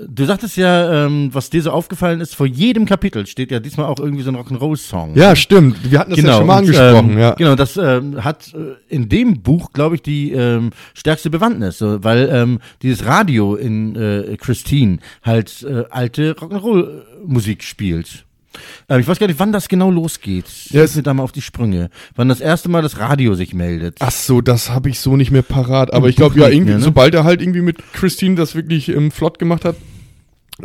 [0.07, 3.87] du sagtest ja, ähm, was dir so aufgefallen ist, vor jedem Kapitel steht ja diesmal
[3.87, 5.15] auch irgendwie so ein Rock'n'Roll-Song.
[5.15, 5.91] Ja, stimmt.
[5.91, 7.31] Wir hatten das ja schon mal und, angesprochen, ähm, ja.
[7.33, 12.03] Genau, das ähm, hat äh, in dem Buch, glaube ich, die ähm, stärkste Bewandtnis, so,
[12.03, 18.25] weil ähm, dieses Radio in äh, Christine halt äh, alte Rock'n'Roll-Musik spielt.
[18.89, 20.43] Ähm, ich weiß gar nicht, wann das genau losgeht.
[20.71, 21.89] Ja, Hilf mir da mal auf die Sprünge.
[22.17, 23.95] Wann das erste Mal das Radio sich meldet.
[23.99, 25.93] Ach so, das habe ich so nicht mehr parat.
[25.93, 26.83] Aber Im ich glaube, ja, irgendwie, mehr, ne?
[26.83, 29.77] sobald er halt irgendwie mit Christine das wirklich ähm, flott gemacht hat,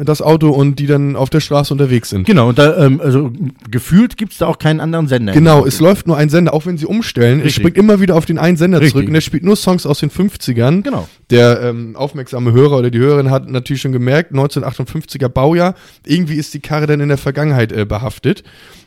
[0.04, 2.26] das Auto und die dann auf der Straße unterwegs sind.
[2.26, 3.32] Genau, und da, ähm, also
[3.70, 5.32] gefühlt gibt's da auch keinen anderen Sender.
[5.32, 7.40] Genau, es läuft nur ein Sender, auch wenn sie umstellen.
[7.40, 7.62] Es Richtig.
[7.62, 8.92] springt immer wieder auf den einen Sender Richtig.
[8.92, 10.82] zurück und der spielt nur Songs aus den 50ern.
[10.82, 11.08] Genau.
[11.30, 15.74] Der ähm, aufmerksame Hörer oder die Hörerin hat natürlich schon gemerkt, 1958er Baujahr,
[16.04, 18.44] irgendwie ist die Karre dann in der Vergangenheit äh, behaftet.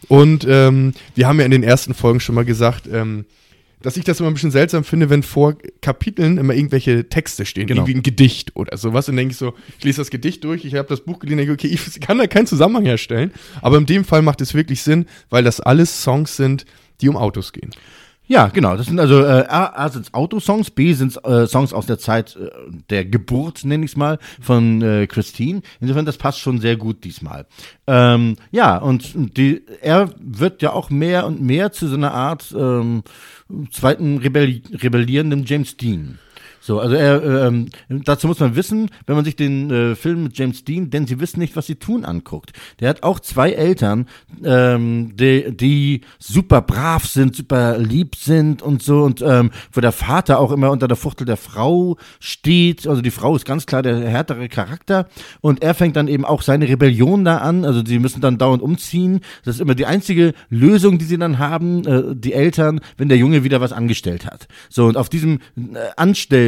[0.08, 3.26] Und ähm, wir haben ja in den ersten Folgen schon mal gesagt, ähm,
[3.82, 7.68] dass ich das immer ein bisschen seltsam finde, wenn vor Kapiteln immer irgendwelche Texte stehen,
[7.68, 7.82] Genau.
[7.82, 9.08] irgendwie ein Gedicht oder sowas.
[9.08, 11.38] Und dann denke ich so, ich lese das Gedicht durch, ich habe das Buch gelesen,
[11.38, 13.32] denke, okay, ich kann da keinen Zusammenhang herstellen.
[13.62, 16.66] Aber in dem Fall macht es wirklich Sinn, weil das alles Songs sind,
[17.02, 17.72] die um Autos gehen.
[18.30, 18.78] Ja, genau.
[18.78, 22.36] Das sind also äh, A, A sind Autosongs, B sind äh, Songs aus der Zeit
[22.36, 22.52] äh,
[22.92, 25.64] der Geburt, nenne ich es mal, von äh, Christine.
[25.82, 27.48] Insofern, das passt schon sehr gut diesmal.
[27.88, 32.54] Ähm, ja, und die, er wird ja auch mehr und mehr zu so einer Art
[32.56, 33.02] ähm,
[33.72, 36.20] zweiten Rebelli rebellierenden James Dean.
[36.62, 40.38] So, also er, ähm, dazu muss man wissen, wenn man sich den äh, Film mit
[40.38, 42.52] James Dean, denn sie wissen nicht, was sie tun, anguckt.
[42.80, 44.08] Der hat auch zwei Eltern,
[44.44, 49.92] ähm, die, die super brav sind, super lieb sind und so und ähm, wo der
[49.92, 52.88] Vater auch immer unter der Fuchtel der Frau steht.
[52.88, 55.08] Also die Frau ist ganz klar der härtere Charakter
[55.42, 57.66] und er fängt dann eben auch seine Rebellion da an.
[57.66, 59.22] Also sie müssen dann dauernd umziehen.
[59.46, 63.18] Das ist immer die einzige Lösung, die sie dann haben, äh, die Eltern, wenn der
[63.18, 64.48] Junge wieder was angestellt hat.
[64.70, 65.90] So und auf diesem äh,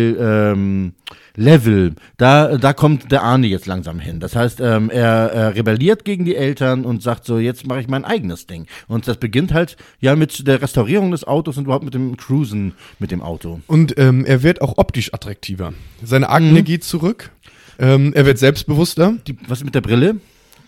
[0.10, 0.94] Anstell ähm,
[1.38, 4.20] Level, da, da kommt der Arne jetzt langsam hin.
[4.20, 7.88] Das heißt, ähm, er, er rebelliert gegen die Eltern und sagt so, jetzt mache ich
[7.88, 8.68] mein eigenes Ding.
[8.88, 12.74] Und das beginnt halt ja mit der Restaurierung des Autos und überhaupt mit dem Cruisen
[13.00, 13.62] mit dem Auto.
[13.68, 15.74] Und ähm, er wird auch optisch attraktiver.
[16.04, 16.66] Seine Akne Mhm.
[16.66, 17.32] geht zurück.
[17.80, 19.14] Ähm, er wird selbstbewusster.
[19.26, 20.18] Die, was mit der Brille?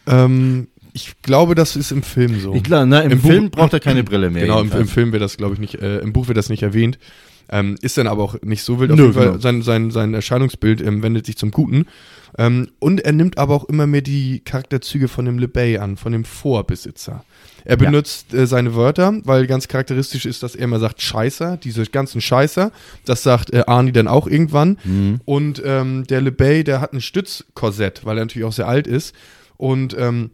[0.08, 2.54] Ähm, ich glaube, das ist im Film so.
[2.54, 4.44] Glaube, ne, im, Im Buch- Film braucht er keine Brille mehr.
[4.44, 4.88] Genau, im, im.
[4.88, 7.00] Film wird das, glaube ich, nicht, äh, im Buch wird das nicht erwähnt.
[7.50, 8.92] Ähm, ist dann aber auch nicht so wild.
[8.92, 9.40] Auf Nö, jeden Fall, genau.
[9.40, 11.86] sein, sein, sein Erscheinungsbild ähm, wendet sich zum Guten.
[12.38, 16.12] Ähm, und er nimmt aber auch immer mehr die Charakterzüge von dem LeBay an, von
[16.14, 17.24] dem Vorbesitzer.
[17.66, 17.86] Er Ja.
[17.90, 22.22] benutzt äh, seine Wörter, weil ganz charakteristisch ist, dass er immer sagt Scheißer, diese ganzen
[22.22, 22.72] Scheißer.
[23.06, 24.80] Das sagt äh, Arnie dann auch irgendwann.
[24.84, 25.22] Mhm.
[25.26, 29.14] Und ähm, der LeBay, der hat ein Stützkorsett, weil er natürlich auch sehr alt ist.
[29.58, 30.32] Und ähm,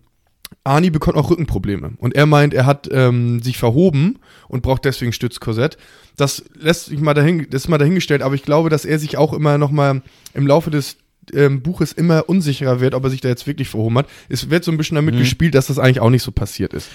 [0.64, 1.94] Arnie bekommt auch Rückenprobleme.
[1.98, 5.78] Und er meint, er hat ähm, sich verhoben und braucht deswegen Stützkorsett.
[6.18, 9.18] Das lässt sich mal dahin, das ist mal dahingestellt, aber ich glaube, dass er sich
[9.18, 10.02] auch immer noch mal
[10.34, 10.98] im Laufe des
[11.34, 14.08] ähm, Buches immer unsicherer wird, ob er sich da jetzt wirklich verhoben hat.
[14.30, 15.20] Es wird so ein bisschen damit Mhm.
[15.20, 16.90] gespielt, dass das eigentlich auch nicht so passiert ist.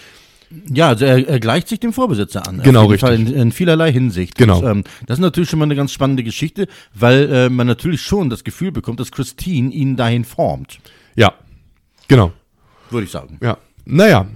[0.72, 2.60] Ja, also er, er gleicht sich dem Vorbesitzer an.
[2.62, 3.08] Genau, richtig.
[3.10, 4.36] In, in vielerlei Hinsicht.
[4.36, 4.58] Genau.
[4.60, 8.02] Und, ähm, das ist natürlich schon mal eine ganz spannende Geschichte, weil äh, man natürlich
[8.02, 10.78] schon das Gefühl bekommt, dass Christine ihn dahin formt,
[11.16, 11.32] Ja,
[12.08, 12.32] genau.
[12.94, 13.38] Würde ich sagen.
[13.42, 13.58] Ja.
[13.84, 14.26] Naja,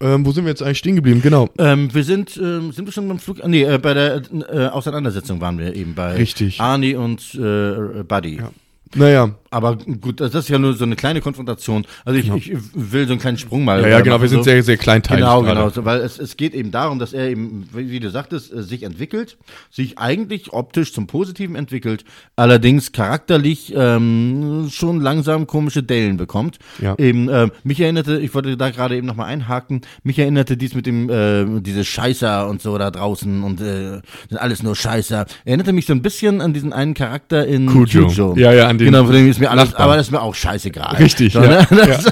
[0.00, 1.20] ähm, wo sind wir jetzt eigentlich stehen geblieben?
[1.22, 1.48] Genau.
[1.58, 3.44] Ähm, wir sind, ähm, sind wir schon beim Flug?
[3.46, 6.60] Nee, äh, bei der äh, Auseinandersetzung waren wir eben bei Richtig.
[6.60, 8.36] Arnie und äh, Buddy.
[8.36, 8.50] Ja.
[8.94, 11.86] Naja, Aber gut, das ist ja nur so eine kleine Konfrontation.
[12.04, 13.80] Also ich, ich will so einen kleinen Sprung mal.
[13.80, 15.24] ja, ja äh, genau, machen, wir sind sehr, sehr kleinteilig.
[15.24, 15.60] Genau, gerade.
[15.60, 18.62] genau, so, weil es, es geht eben darum, dass er eben, wie du sagtest, äh,
[18.62, 19.38] sich entwickelt,
[19.70, 22.04] sich eigentlich optisch zum Positiven entwickelt,
[22.36, 26.58] allerdings charakterlich ähm, schon langsam komische Dellen bekommt.
[26.80, 26.94] Ja.
[26.98, 30.86] Eben, ähm, mich erinnerte, ich wollte da gerade eben nochmal einhaken, mich erinnerte dies mit
[30.86, 35.26] dem, äh, diese Scheißer und so da draußen und äh, sind alles nur Scheißer.
[35.44, 38.34] Erinnerte mich so ein bisschen an diesen einen Charakter in Cujo.
[38.36, 39.82] Ja, ja, an den Genau, von dem ist mir alles, Nachbarn.
[39.84, 40.96] aber das ist mir auch scheißegal.
[40.96, 41.66] Richtig, so, ja, ne?
[41.70, 42.06] das,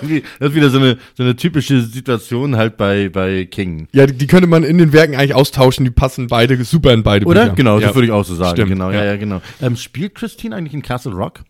[0.00, 3.88] irgendwie- das ist wieder so eine, so eine typische Situation halt bei, bei King.
[3.92, 7.02] Ja, die, die könnte man in den Werken eigentlich austauschen, die passen beide super in
[7.02, 7.44] beide Oder?
[7.44, 7.54] Bücher.
[7.56, 7.86] Genau, ja.
[7.88, 8.56] das würde ich auch so sagen.
[8.56, 9.04] Stimmt, genau, ja, ja.
[9.12, 9.40] ja, genau.
[9.60, 11.40] Ähm, spielt Christine eigentlich in Castle Rock?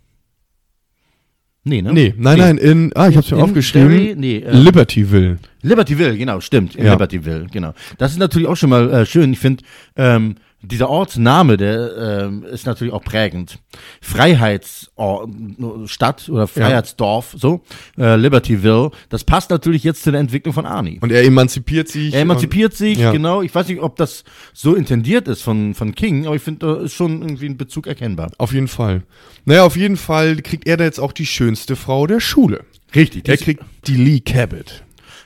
[1.62, 1.92] Nee, ne?
[1.92, 3.90] Nee, nein, nein, in, ah, ich hab's mir In aufgeschrieben.
[3.90, 4.14] Derry?
[4.16, 5.38] Nee, äh, Libertyville.
[5.60, 6.74] Libertyville, genau, stimmt.
[6.74, 6.92] In Ja.
[6.92, 7.74] Libertyville, genau.
[7.98, 9.32] Das ist natürlich auch schon mal äh, schön.
[9.34, 9.62] Ich finde,
[9.94, 13.58] ähm, dieser Ortsname, der ähm, ist natürlich auch prägend.
[14.00, 17.62] Freiheitsstadt oder Freiheitsdorf, so,
[17.98, 20.98] äh, Libertyville, das passt natürlich jetzt zu der Entwicklung von Arnie.
[21.00, 22.14] Und er emanzipiert sich.
[22.14, 23.12] Er emanzipiert sich, Ja.
[23.12, 23.42] genau.
[23.42, 26.82] Ich weiß nicht, ob das so intendiert ist von, von King, aber ich finde, da
[26.82, 28.26] ist schon irgendwie ein Bezug erkennbar.
[28.26, 29.02] Und, auf jeden Fall.
[29.44, 32.64] Naja, auf jeden Fall kriegt er da jetzt auch die schönste Frau der Schule.
[32.94, 33.28] Richtig.
[33.28, 34.82] Er kriegt die Lee Cabot.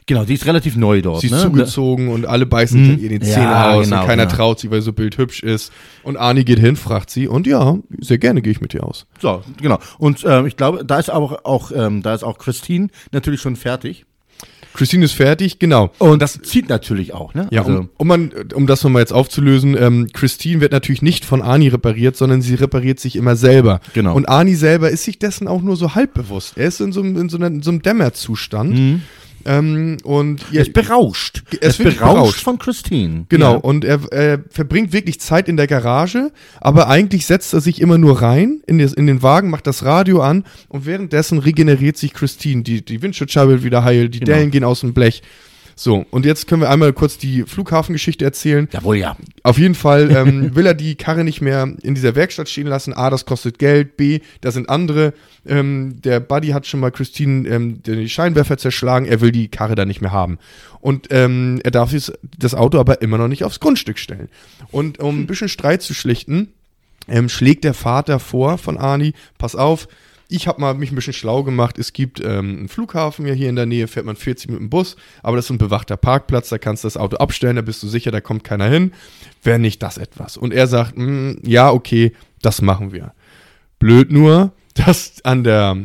[0.07, 1.21] Genau, die ist relativ neu dort.
[1.21, 1.41] Sie ist ne?
[1.41, 4.37] zugezogen und alle beißen sich in ihr die Ja, Zähne aus genau, und keiner genau.
[4.37, 5.73] traut sie, weil sie so bildhübsch ist.
[6.03, 9.07] Und Arnie geht hin, fragt sie und ja, sehr gerne gehe ich mit dir aus.
[9.21, 9.79] So, genau.
[9.99, 13.57] Und ähm, ich glaube, da ist aber auch, ähm, da ist auch Christine natürlich schon
[13.57, 14.05] fertig.
[14.75, 15.93] Christine ist fertig, genau.
[15.99, 17.47] Und das zieht natürlich auch, ne?
[17.53, 21.25] Ja, also, um, um, man, um das nochmal jetzt aufzulösen, ähm, Christine wird natürlich nicht
[21.25, 23.81] von Arnie repariert, sondern sie repariert sich immer selber.
[23.93, 24.15] Genau.
[24.15, 26.59] Und Arnie selber ist sich dessen auch nur so halb bewusst.
[26.59, 29.01] Er ist in so einem, in so einer, in so einem Dämmerzustand.
[29.47, 31.43] Ähm, und er ist berauscht.
[31.61, 32.41] Er ist berauscht, berauscht.
[32.41, 33.27] von Christine.
[33.29, 33.59] Genau, Ja.
[33.59, 36.31] und er, er verbringt wirklich Zeit in der Garage,
[36.61, 39.85] aber eigentlich setzt er sich immer nur rein in, das, in den Wagen, macht das
[39.85, 42.63] Radio an und währenddessen regeneriert sich Christine.
[42.63, 44.33] Die, die Windschutzscheibe wieder heil, die Genau.
[44.37, 45.23] Dellen gehen aus dem Blech.
[45.77, 48.69] So, und jetzt können wir einmal kurz die Flughafengeschichte erzählen.
[48.73, 49.17] Jawohl, ja.
[49.43, 52.95] Auf jeden Fall ähm, will er die Karre nicht mehr in dieser Werkstatt stehen lassen.
[52.95, 53.97] A, das kostet Geld.
[53.97, 55.15] B, da sind andere.
[55.47, 59.07] Ähm, der Buddy hat schon mal Christine ähm, die Scheinwerfer zerschlagen.
[59.07, 60.39] Er will die Karre da nicht mehr haben.
[60.81, 61.95] Und ähm, er darf
[62.39, 64.29] das Auto aber immer noch nicht aufs Grundstück stellen.
[64.71, 66.49] Und um ein bisschen Streit zu schlichten,
[67.09, 69.89] ähm, schlägt der Vater vor von Arnie, pass auf,
[70.29, 71.79] ich habe mal mich ein bisschen schlau gemacht.
[71.79, 74.71] Es gibt ähm, einen Flughafen ja hier in der Nähe, fährt man 40 mit dem
[74.71, 77.83] Bus, aber das ist ein bewachter Parkplatz, da kannst du das Auto abstellen, da bist
[77.83, 78.93] du sicher, da kommt keiner hin.
[79.43, 80.37] Wäre nicht das etwas?
[80.37, 83.13] Und er sagt, "Mm, ja, okay, das machen wir.
[83.79, 85.77] Blöd nur, dass an der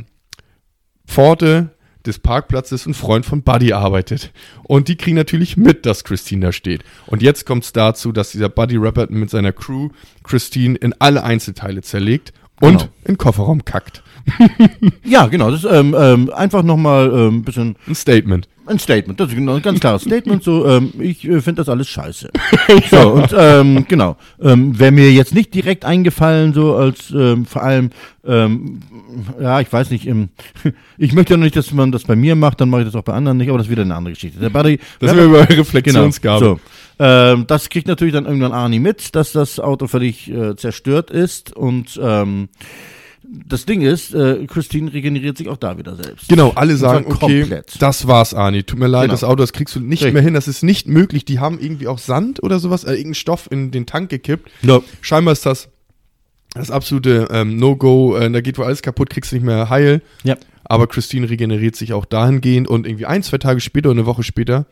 [1.08, 1.72] Pforte
[2.06, 4.32] des Parkplatzes ein Freund von Buddy arbeitet.
[4.64, 6.84] Und die kriegen natürlich mit, dass Christine da steht.
[7.08, 9.90] Und jetzt kommt es dazu, dass dieser Buddy Rapper mit seiner Crew
[10.24, 12.90] Christine in alle Einzelteile zerlegt und Genau.
[13.06, 14.04] in Kofferraum kackt.
[15.04, 15.50] Ja, genau.
[15.50, 18.48] Das ist ähm, ähm, einfach nochmal ein ähm, bisschen Ein Statement.
[18.70, 19.20] Ein Statement.
[19.20, 20.44] Das ist genau ein ganz klares Statement.
[20.44, 22.30] So, ähm, ich äh, finde das alles scheiße.
[22.90, 24.16] So, und ähm, genau.
[24.42, 27.90] Ähm, Wäre mir jetzt nicht direkt eingefallen, so als ähm, vor allem,
[28.26, 28.82] ähm,
[29.40, 30.30] ja, ich weiß nicht, ähm,
[30.98, 32.96] ich möchte ja noch nicht, dass man das bei mir macht, dann mache ich das
[32.96, 34.40] auch bei anderen nicht, aber das ist wieder eine andere Geschichte.
[34.40, 36.40] Der Buddy, Das wir über Reflexionsgabe.
[36.40, 36.56] Genau.
[36.56, 36.60] So.
[37.00, 41.56] Ähm, das kriegt natürlich dann irgendwann Arnie mit, dass das Auto völlig äh, zerstört ist
[41.56, 42.50] und ähm,
[43.24, 46.30] das Ding ist, äh, Christine regeneriert sich auch da wieder selbst.
[46.30, 47.82] Genau, alle sagen, zwar okay, komplett.
[47.82, 48.64] das war's, Arnie.
[48.64, 49.14] Tut mir leid, Genau.
[49.14, 50.14] das Auto, das kriegst du nicht Richtig.
[50.14, 50.34] mehr hin.
[50.34, 51.26] Das ist nicht möglich.
[51.26, 54.50] Die haben irgendwie auch Sand oder sowas, äh, irgendeinen Stoff in den Tank gekippt.
[54.62, 54.82] Ja.
[55.02, 55.70] Scheinbar ist das
[56.56, 58.18] das absolute ähm, No-Go.
[58.18, 60.02] Äh, da geht wohl alles kaputt, kriegst nicht mehr heil.
[60.24, 60.36] Ja.
[60.64, 64.24] Aber Christine regeneriert sich auch dahingehend und irgendwie ein, zwei Tage später oder eine Woche
[64.24, 64.66] später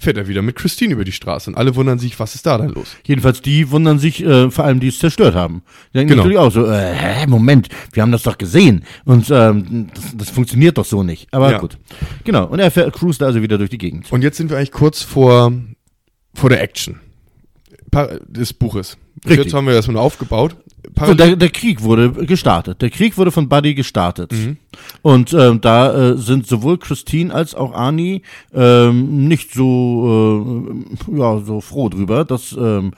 [0.00, 2.56] fährt er wieder mit Christine über die Straße und alle wundern sich, was ist da
[2.56, 2.96] denn los?
[3.04, 5.62] Jedenfalls die wundern sich, äh, vor allem die es zerstört haben.
[5.92, 6.22] Die denken Genau.
[6.22, 10.30] natürlich auch so, äh, hä, Moment, wir haben das doch gesehen und ähm, das, das
[10.30, 11.26] funktioniert doch so nicht.
[11.32, 11.58] Aber Ja.
[11.58, 11.78] gut.
[12.24, 14.10] Genau, und er fährt, cruist also wieder durch die Gegend.
[14.12, 15.52] Und jetzt sind wir eigentlich kurz vor,
[16.32, 17.00] vor der Action
[18.28, 18.96] des Buches.
[19.24, 19.46] Richtig.
[19.46, 20.56] Jetzt haben wir das mal aufgebaut.
[21.06, 22.82] So, der, der Krieg wurde gestartet.
[22.82, 24.32] Der Krieg wurde von Buddy gestartet.
[24.32, 24.56] Mhm.
[25.02, 30.64] Und ähm, da äh, sind sowohl Christine als auch Arnie ähm, nicht so,
[31.08, 32.92] äh, ja, so froh drüber, dass ähm,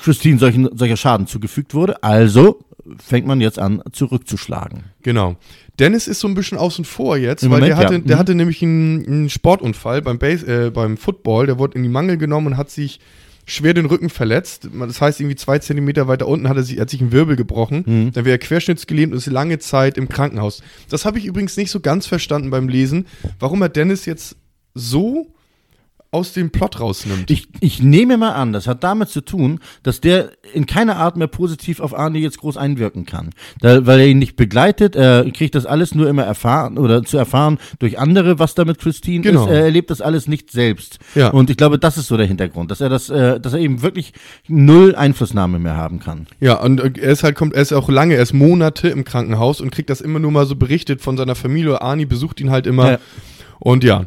[0.00, 2.02] Christine solchen, solcher Schaden zugefügt wurde.
[2.02, 2.60] Also
[2.98, 4.84] fängt man jetzt an, zurückzuschlagen.
[5.02, 5.36] Genau.
[5.78, 8.00] Dennis ist so ein bisschen außen vor jetzt, Im weil Moment, der, hatte, ja.
[8.00, 8.20] der Mhm.
[8.20, 11.46] hatte nämlich einen, einen Sportunfall beim, Base, äh, beim Football.
[11.46, 13.00] Der wurde in die Mangel genommen und hat sich
[13.46, 14.68] schwer den Rücken verletzt.
[14.78, 17.84] Das heißt, irgendwie zwei Zentimeter weiter unten hat er sich, hat sich einen Wirbel gebrochen.
[17.86, 18.12] Mhm.
[18.12, 20.62] Dann wäre er querschnittsgelähmt und ist lange Zeit im Krankenhaus.
[20.90, 23.06] Das habe ich übrigens nicht so ganz verstanden beim Lesen,
[23.38, 24.36] warum er Dennis jetzt
[24.74, 25.32] so
[26.16, 27.30] aus dem Plot rausnimmt.
[27.30, 31.16] Ich, ich nehme mal an, das hat damit zu tun, dass der in keiner Art
[31.16, 33.30] mehr positiv auf Arnie jetzt groß einwirken kann.
[33.60, 37.18] Da, weil er ihn nicht begleitet, er kriegt das alles nur immer erfahren oder zu
[37.18, 39.44] erfahren durch andere, was da mit Christine Genau.
[39.44, 39.50] ist.
[39.50, 40.98] Er erlebt das alles nicht selbst.
[41.14, 41.28] Ja.
[41.28, 43.82] Und ich glaube, das ist so der Hintergrund, dass er das, äh, dass er eben
[43.82, 44.12] wirklich
[44.48, 46.26] null Einflussnahme mehr haben kann.
[46.40, 49.04] Ja, und äh, er ist halt, kommt, er ist auch lange, er ist Monate im
[49.04, 51.82] Krankenhaus und kriegt das immer nur mal so berichtet von seiner Familie.
[51.82, 52.92] Arnie besucht ihn halt immer.
[52.92, 52.98] Ja.
[53.58, 54.06] Und ja.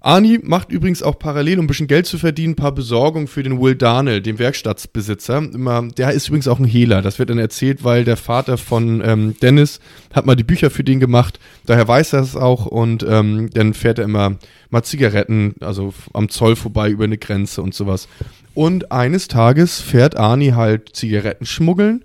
[0.00, 3.42] Arnie macht übrigens auch parallel, um ein bisschen Geld zu verdienen, ein paar Besorgungen für
[3.42, 5.38] den Will Darnell, den Werkstattsbesitzer.
[5.38, 7.02] Immer, der ist übrigens auch ein Hehler.
[7.02, 9.80] Das wird dann erzählt, weil der Vater von ähm, Dennis
[10.12, 11.40] hat mal die Bücher für den gemacht.
[11.66, 14.36] Daher weiß er es auch und ähm, dann fährt er immer
[14.70, 18.08] mal Zigaretten, also am Zoll vorbei über eine Grenze und sowas.
[18.54, 22.04] Und eines Tages fährt Arnie halt Zigaretten schmuggeln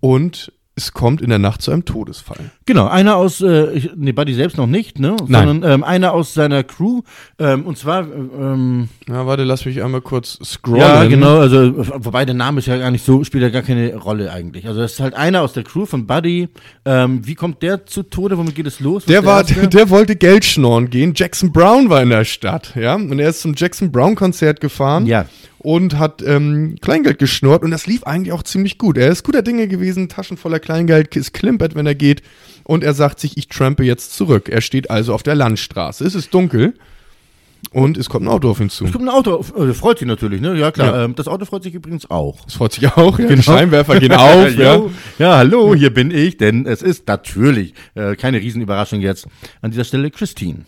[0.00, 2.50] und es kommt in der Nacht zu einem Todesfall.
[2.64, 5.16] Genau, einer aus, äh, nee, Buddy selbst noch nicht, ne?
[5.26, 5.48] Nein.
[5.48, 7.02] Sondern ähm, einer aus seiner Crew.
[7.38, 10.80] Ähm, und zwar, ähm, Na, warte, lass mich einmal kurz scrollen.
[10.80, 13.96] ja, genau, also, wobei der Name ist ja gar nicht so, spielt ja gar keine
[13.96, 14.66] Rolle eigentlich.
[14.66, 16.48] Also, das ist halt einer aus der Crew von Buddy.
[16.84, 18.38] Ähm, wie kommt der zu Tode?
[18.38, 19.04] Womit geht es los?
[19.04, 19.68] Der ist war, erste?
[19.68, 21.12] der wollte Geld schnorren gehen.
[21.14, 22.94] Jackson Brown war in der Stadt, ja.
[22.94, 25.06] Und er ist zum Jackson Brown Konzert gefahren.
[25.06, 25.26] Ja.
[25.60, 28.96] Und hat ähm, Kleingeld geschnurrt und das lief eigentlich auch ziemlich gut.
[28.96, 32.22] Er ist guter Dinge gewesen, Taschen voller Kleingeld, ist klimpert, wenn er geht.
[32.62, 34.48] Und er sagt sich, ich trampe jetzt zurück.
[34.48, 36.04] Er steht also auf der Landstraße.
[36.04, 36.74] Es ist dunkel
[37.72, 38.84] und es kommt ein Auto auf ihn zu.
[38.84, 40.56] Es kommt ein Auto, äh, freut sich natürlich, ne?
[40.56, 40.94] Ja, klar.
[40.94, 41.04] Ja.
[41.04, 42.44] Ähm, das Auto freut sich übrigens auch.
[42.44, 43.26] Das freut sich auch, ja.
[43.26, 44.80] Die Scheinwerfer gehen auf, ja.
[45.18, 49.26] Ja, hallo, hier bin ich, denn es ist natürlich äh, keine Riesenüberraschung jetzt
[49.60, 50.64] an dieser Stelle Christine.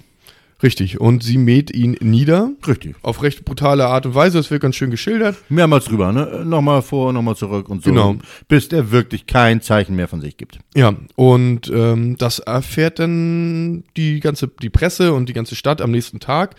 [0.63, 1.01] Richtig.
[1.01, 2.51] Und sie mäht ihn nieder.
[2.67, 2.97] Richtig.
[3.03, 4.39] Auf recht brutale Art und Weise.
[4.39, 5.37] Das wird ganz schön geschildert.
[5.49, 6.43] Mehrmals drüber, ne?
[6.45, 7.91] Nochmal vor, nochmal zurück und so.
[7.91, 8.17] Genau.
[8.49, 10.59] Bis der wirklich kein Zeichen mehr von sich gibt.
[10.75, 15.91] Ja, und ähm, das erfährt dann die ganze, die Presse und die ganze Stadt am
[15.91, 16.57] nächsten Tag.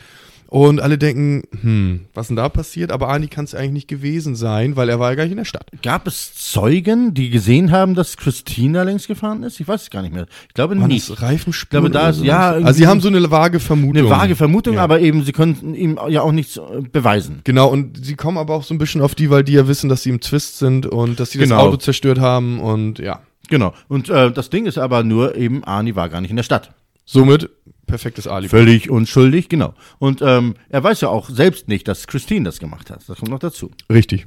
[0.53, 2.91] Und alle denken, hm, was denn da passiert?
[2.91, 5.37] Aber Ani kann es eigentlich nicht gewesen sein, weil er war ja gar nicht in
[5.37, 5.71] der Stadt.
[5.81, 9.61] Gab es Zeugen, die gesehen haben, dass Christina längst gefahren ist?
[9.61, 10.25] Ich weiß es gar nicht mehr.
[10.49, 11.09] Ich glaube Waren nicht.
[11.09, 11.85] das Reifenspuren?
[11.85, 14.01] Ich glaube, da ist- ja, Also sie haben so eine vage Vermutung.
[14.07, 14.83] Eine vage Vermutung, Ja.
[14.83, 16.61] aber eben, sie konnten ihm ja auch nichts äh,
[16.91, 17.39] beweisen.
[17.45, 19.87] Genau, und sie kommen aber auch so ein bisschen auf die, weil die ja wissen,
[19.89, 21.61] dass sie im Twist sind und dass sie das Genau.
[21.61, 23.21] Auto zerstört haben und ja.
[23.49, 23.73] Genau.
[23.87, 26.71] Und äh, das Ding ist aber nur eben, Arnie war gar nicht in der Stadt.
[27.05, 27.49] Somit
[27.91, 28.49] perfektes Alibi.
[28.49, 29.73] Völlig unschuldig, genau.
[29.99, 33.07] Und ähm, er weiß ja auch selbst nicht, dass Christine das gemacht hat.
[33.07, 33.71] Das kommt noch dazu.
[33.91, 34.25] Richtig.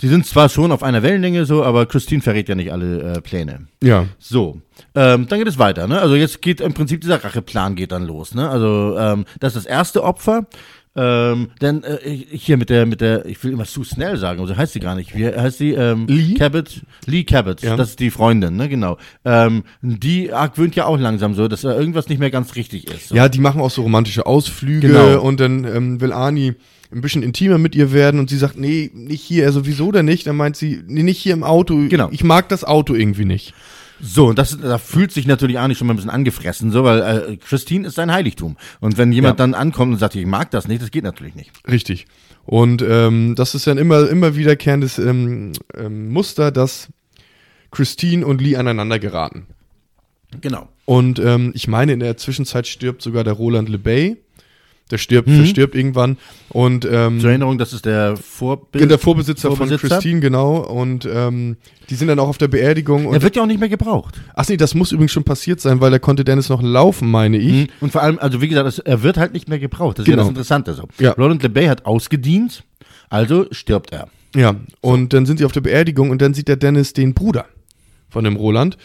[0.00, 3.20] Sie sind zwar schon auf einer Wellenlänge so, aber Christine verrät ja nicht alle äh,
[3.20, 3.66] Pläne.
[3.82, 4.06] Ja.
[4.18, 4.62] So,
[4.94, 6.00] ähm, dann geht es weiter, ne?
[6.00, 8.48] Also jetzt geht im Prinzip dieser Racheplan geht dann los, ne?
[8.48, 10.46] Also ähm, das ist das erste Opfer.
[10.96, 14.48] Ähm, denn äh, hier mit der, mit der, ich will immer Sue Snell sagen, aber
[14.48, 15.16] so heißt sie gar nicht.
[15.16, 15.70] Wie heißt sie?
[15.72, 16.34] Ähm, Lee?
[16.34, 16.82] Cabot.
[17.06, 17.76] Lee Cabot, Ja.
[17.76, 18.68] das ist die Freundin, ne?
[18.68, 18.98] Genau.
[19.24, 23.10] Ähm, die argwöhnt ja auch langsam so, dass da irgendwas nicht mehr ganz richtig ist.
[23.10, 23.14] So.
[23.14, 25.20] Ja, die machen auch so romantische Ausflüge Genau.
[25.20, 26.54] und dann ähm, will Ani
[26.92, 30.06] ein bisschen intimer mit ihr werden und sie sagt, nee, nicht hier, also wieso denn
[30.06, 30.26] nicht?
[30.26, 31.86] Dann meint sie, nee, nicht hier im Auto.
[31.88, 32.08] Genau.
[32.10, 33.54] Ich mag das Auto irgendwie nicht.
[34.02, 37.00] So, und das, da fühlt sich natürlich Arnie schon mal ein bisschen angefressen, so, weil
[37.32, 38.56] äh, Christine ist sein Heiligtum.
[38.80, 39.46] Und wenn jemand Ja.
[39.46, 41.50] dann ankommt und sagt, ich mag das nicht, das geht natürlich nicht.
[41.68, 42.06] Richtig.
[42.46, 46.88] Und ähm, das ist dann immer, immer wiederkehrendes ähm, ähm, Muster, dass
[47.70, 49.46] Christine und Lee aneinander geraten.
[50.40, 50.68] Genau.
[50.86, 54.16] Und ähm, ich meine, in der Zwischenzeit stirbt sogar der Roland LeBay.
[54.90, 55.36] Der stirbt, Mhm.
[55.36, 56.16] verstirbt irgendwann.
[56.48, 58.90] Und ähm, Zur Erinnerung, das ist der Vorbild.
[58.90, 59.88] der Vorbesitzer, von Vorbesitzer.
[59.88, 60.56] Christine, genau.
[60.58, 61.56] Und ähm,
[61.90, 63.12] die sind dann auch auf der Beerdigung.
[63.12, 64.20] Er wird ja auch nicht mehr gebraucht.
[64.34, 67.36] ach nee, das muss übrigens schon passiert sein, weil da konnte Dennis noch laufen, meine
[67.38, 67.68] ich.
[67.80, 69.98] Und vor allem, also wie gesagt, es- er wird halt nicht mehr gebraucht.
[69.98, 70.22] Das ist ja Genau.
[70.24, 70.88] das Interessante so.
[70.98, 71.12] Ja.
[71.12, 72.64] Roland LeBay hat ausgedient,
[73.08, 74.08] also stirbt er.
[74.34, 77.46] Ja, und dann sind sie auf der Beerdigung und dann sieht der Dennis den Bruder
[78.08, 78.76] von dem Roland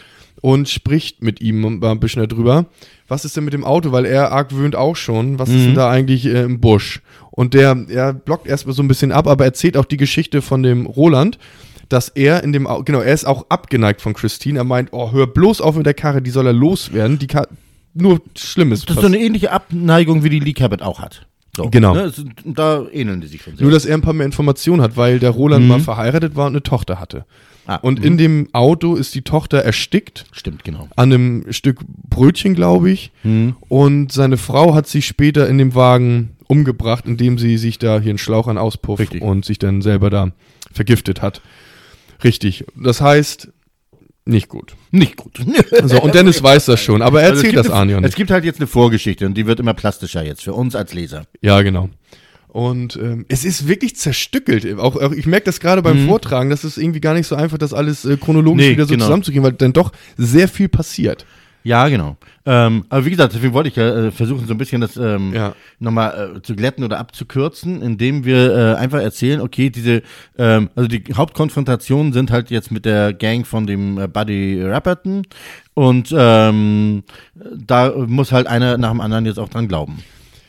[0.46, 2.66] und spricht mit ihm mal ein bisschen darüber.
[3.08, 3.90] Was ist denn mit dem Auto?
[3.90, 5.40] Weil er argwöhnt auch schon.
[5.40, 7.00] Was ist denn da eigentlich äh, im Busch?
[7.32, 10.62] Und der, er blockt erstmal so ein bisschen ab, aber erzählt auch die Geschichte von
[10.62, 11.38] dem Roland,
[11.88, 14.60] dass er in dem, Au- genau, er ist auch abgeneigt von Christine.
[14.60, 17.18] Er meint, oh, hör bloß auf mit der Karre, die soll er loswerden.
[17.18, 17.48] Die Karre,
[17.92, 18.84] nur Schlimmes.
[18.84, 21.26] Das ist so eine ähnliche Abneigung, wie die Lee Cabot auch hat.
[21.56, 21.92] So, Genau.
[21.94, 22.12] Ne?
[22.44, 23.62] Da ähneln die sich schon sehr.
[23.64, 26.52] Nur, dass er ein paar mehr Informationen hat, weil der Roland mal verheiratet war und
[26.52, 27.24] eine Tochter hatte.
[27.66, 30.88] Ah, Und in dem Auto ist die Tochter erstickt Stimmt, genau.
[30.96, 33.12] an einem Stück Brötchen, glaube ich.
[33.22, 33.56] Hm.
[33.68, 38.10] Und seine Frau hat sich später in dem Wagen umgebracht, indem sie sich da hier
[38.10, 39.22] einen Schlauch an auspufft Richtig.
[39.22, 40.32] und sich dann selber da
[40.72, 41.42] vergiftet hat.
[42.22, 42.64] Richtig.
[42.76, 43.48] Das heißt,
[44.24, 44.74] nicht gut.
[44.90, 45.38] Nicht gut.
[45.84, 48.30] So, und Dennis weiß das schon, aber er Also erzählt gibt das auch Es gibt
[48.30, 51.26] halt jetzt eine Vorgeschichte und die wird immer plastischer jetzt für uns als Leser.
[51.40, 51.90] Ja, genau.
[52.48, 54.78] Und ähm, es ist wirklich zerstückelt.
[54.78, 57.58] Auch, auch ich merke das gerade beim Vortragen, das ist irgendwie gar nicht so einfach,
[57.58, 58.68] das alles äh, chronologisch Mhm.
[58.70, 59.04] Nee, wieder so genau.
[59.04, 61.26] zusammenzukriegen, weil dann doch sehr viel passiert.
[61.64, 62.16] Ja, genau.
[62.46, 65.34] Ähm, aber wie gesagt, deswegen wollte ich ja äh, versuchen, so ein bisschen das ähm,
[65.34, 65.52] Ja.
[65.80, 70.02] nochmal äh, zu glätten oder abzukürzen, indem wir äh, einfach erzählen, okay, diese,
[70.38, 75.26] ähm, also die Hauptkonfrontationen sind halt jetzt mit der Gang von dem äh, Buddy Rapperton
[75.74, 77.02] und ähm,
[77.34, 79.98] da muss halt einer nach dem anderen jetzt auch dran glauben.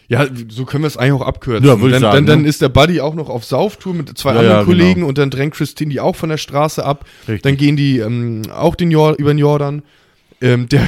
[0.10, 1.68] Ja, so können wir es eigentlich auch abkürzen.
[1.68, 2.48] Ja, würde ich dann, sagen, dann, dann ne?
[2.48, 5.08] ist der Buddy auch noch auf Sauftour mit zwei Ja, anderen ja, Kollegen genau.
[5.08, 7.06] und dann drängt Christine die auch von der Straße ab.
[7.28, 7.42] Richtig.
[7.42, 9.84] Dann gehen die ähm, auch den Jor über den Jordan.
[10.40, 10.88] Ähm, der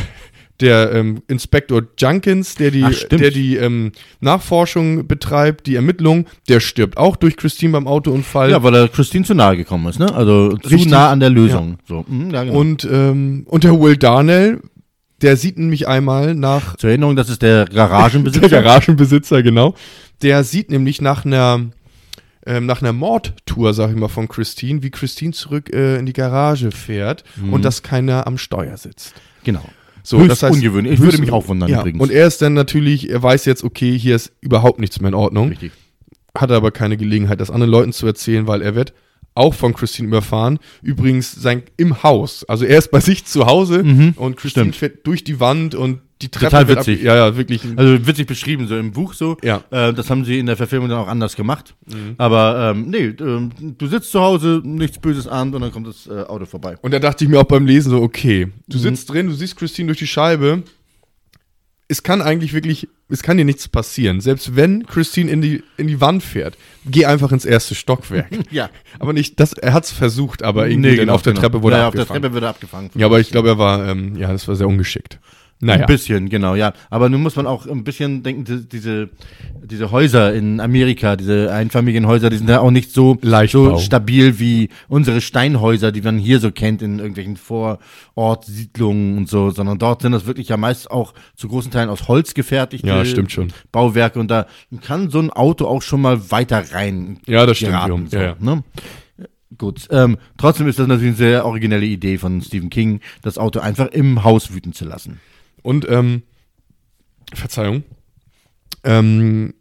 [0.59, 6.59] der ähm, Inspektor Junkins, der die, Ach, der die ähm, Nachforschung betreibt, die Ermittlung, der
[6.59, 8.51] stirbt auch durch Christine beim Autounfall.
[8.51, 10.13] Ja, weil er Christine zu nahe gekommen ist, ne?
[10.13, 10.91] Also zu Richtig.
[10.91, 11.77] nah an der Lösung.
[11.87, 12.59] So, mhm, ja, genau.
[12.59, 14.61] und, ähm, und der Will Darnell,
[15.21, 18.49] der sieht nämlich einmal nach Zur Erinnerung, das ist der Garagenbesitzer.
[18.49, 19.75] Der Garagenbesitzer, genau.
[20.21, 21.65] Der sieht nämlich nach einer
[22.45, 26.13] ähm, nach einer Mordtour, sag ich mal, von Christine, wie Christine zurück äh, in die
[26.13, 29.13] Garage fährt und dass keiner am Steuer sitzt.
[29.43, 29.63] Genau.
[30.03, 30.93] So, Höchst das heißt, ungewöhnlich.
[30.93, 32.01] Ich würde mich auch wundern ja, übrigens.
[32.01, 35.13] Und er ist dann natürlich, er weiß jetzt, okay, hier ist überhaupt nichts mehr in
[35.13, 35.49] Ordnung.
[35.49, 35.71] Richtig.
[36.35, 38.93] Hat aber keine Gelegenheit, das anderen Leuten zu erzählen, weil er wird
[39.39, 40.59] auch von Christine überfahren.
[40.81, 42.43] Übrigens sein im Haus.
[42.47, 43.79] Also er ist bei sich zu Hause
[44.15, 44.75] und Christine stimmt.
[44.75, 46.99] fährt durch die Wand und die Treppe Total wird witzig.
[46.99, 47.61] Ab, ja, ja, wirklich.
[47.77, 49.37] Also witzig beschrieben, so im Buch so.
[49.41, 49.63] Ja.
[49.71, 51.75] Äh, das haben sie in der Verfilmung dann auch anders gemacht.
[52.17, 56.07] Aber ähm, nee, ähm, du sitzt zu Hause, nichts Böses ahnt und dann kommt das
[56.07, 56.75] äh, Auto vorbei.
[56.81, 59.55] Und da dachte ich mir auch beim Lesen so, okay, du sitzt drin, du siehst
[59.55, 60.63] Christine durch die Scheibe.
[61.91, 64.21] Es kann eigentlich wirklich, es kann dir nichts passieren.
[64.21, 68.29] Selbst wenn Christine in die, in die Wand fährt, geh einfach ins erste Stockwerk.
[68.51, 68.69] Ja.
[68.99, 71.81] aber nicht, das, er hat es versucht, aber irgendwie dann auf der Treppe wurde ja,
[71.83, 72.21] er auf der abgefangen.
[72.21, 72.89] Treppe wurde abgefangen.
[72.93, 75.19] Ja, aber ich glaube, er war, ähm, ja, das war sehr ungeschickt.
[75.61, 75.81] Naja.
[75.81, 76.71] Ein bisschen, genau, ja.
[76.89, 79.09] Aber nun muss man auch ein bisschen denken, die- diese,
[79.61, 83.71] diese Häuser in Amerika, diese Einfamilienhäuser, die sind ja auch nicht so, Leichtbau.
[83.75, 89.51] so stabil wie unsere Steinhäuser, die man hier so kennt in irgendwelchen Vorortsiedlungen und so,
[89.51, 93.03] sondern dort sind das wirklich ja meist auch zu großen Teilen aus Holz gefertigte Ja,
[93.05, 93.51] stimmt schon.
[93.71, 94.45] Bauwerke und da
[94.81, 97.19] kann so ein Auto auch schon mal weiter rein.
[97.27, 98.07] Ja, das stimmt, geraten, Jung.
[98.07, 98.35] so, Ja, ja.
[98.39, 98.63] Ne?
[99.57, 103.59] Gut, ähm, trotzdem ist das natürlich eine sehr originelle Idee von Stephen King, das Auto
[103.59, 105.19] einfach im Haus wüten zu lassen.
[105.61, 106.23] Und, ähm,
[107.33, 107.83] Verzeihung.
[108.83, 109.53] Ähm,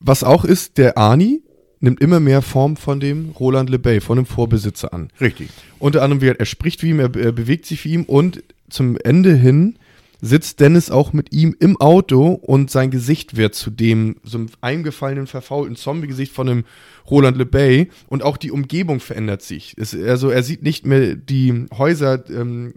[0.00, 1.42] was auch ist, der Arnie
[1.80, 5.10] nimmt immer mehr Form von dem Roland LeBay, von dem Vorbesitzer an.
[5.20, 5.50] Richtig.
[5.78, 8.96] Unter anderem, er, er spricht wie ihm, er, er bewegt sich wie ihm und zum
[8.96, 9.78] Ende hin
[10.20, 14.48] sitzt Dennis auch mit ihm im Auto und sein Gesicht wird zu dem so einem
[14.62, 16.64] eingefallenen, verfaulten Zombie-Gesicht von dem
[17.10, 19.74] Roland LeBay und auch die Umgebung verändert sich.
[19.76, 22.72] Es, also er sieht nicht mehr die Häuser ähm,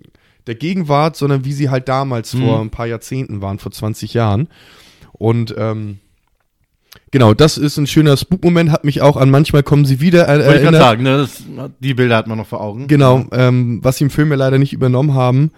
[0.47, 4.47] der Gegenwart, sondern wie sie halt damals vor ein paar Jahrzehnten waren, vor 20 Jahren.
[5.13, 5.99] Und ähm,
[7.11, 10.45] genau, das ist ein schöner Spook-Moment, hat mich auch an manchmal kommen sie wieder äh,
[10.45, 11.43] Wollte ich gerade sagen, ne, das,
[11.79, 12.87] die Bilder hat man noch vor Augen.
[12.87, 15.51] Genau, ähm, was sie im Film ja leider nicht übernommen haben.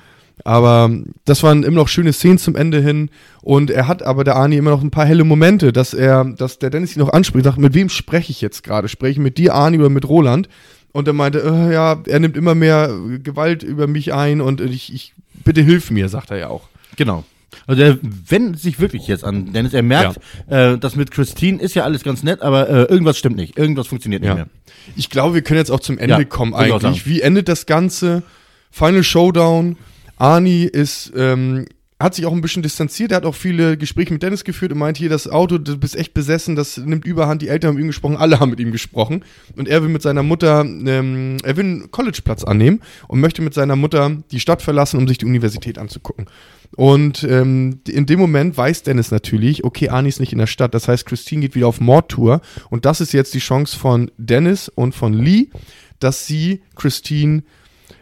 [0.46, 0.90] Aber
[1.26, 3.10] das waren immer noch schöne Szenen zum Ende hin.
[3.42, 6.60] Und er hat aber der Arnie immer noch ein paar helle Momente, dass er, dass
[6.60, 8.88] der Dennis ihn noch anspricht, sagt, mit wem spreche ich jetzt gerade?
[8.88, 10.48] Spreche ich mit dir, Arnie, oder mit Roland?
[10.92, 14.94] Und er meinte, äh, ja, er nimmt immer mehr Gewalt über mich ein und ich,
[14.94, 16.68] ich bitte hilf mir, sagt er ja auch.
[16.96, 17.24] Genau.
[17.68, 19.74] Also er wendet sich wirklich jetzt an Dennis.
[19.74, 23.36] Er merkt, äh, das mit Christine ist ja alles ganz nett, aber äh, irgendwas stimmt
[23.36, 23.58] nicht.
[23.58, 24.36] Irgendwas funktioniert nicht Ja.
[24.36, 24.48] mehr.
[24.96, 27.06] Ich glaube, wir können jetzt auch zum Ende Ja, kommen eigentlich.
[27.06, 28.24] Wie endet das Ganze?
[28.72, 29.78] Final Showdown.
[30.18, 31.66] Arnie ist, ähm,
[32.00, 33.12] hat sich auch ein bisschen distanziert.
[33.12, 35.98] Er hat auch viele Gespräche mit Dennis geführt und meint hier, das Auto, du bist
[35.98, 37.42] echt besessen, das nimmt überhand.
[37.42, 39.26] Die Eltern haben mit ihm gesprochen, alle haben mit ihm gesprochen.
[39.58, 43.54] Und er will mit seiner Mutter, ähm, er will einen Collegeplatz annehmen und möchte mit
[43.54, 46.28] seiner Mutter die Stadt verlassen, um sich die Universität anzugucken.
[46.76, 50.74] Und ähm, in dem Moment weiß Dennis natürlich, okay, Arnie ist nicht in der Stadt.
[50.74, 52.40] Das heißt, Christine geht wieder auf Mordtour.
[52.70, 55.48] Und das ist jetzt die Chance von Dennis und von Lee,
[56.00, 57.44] dass sie Christine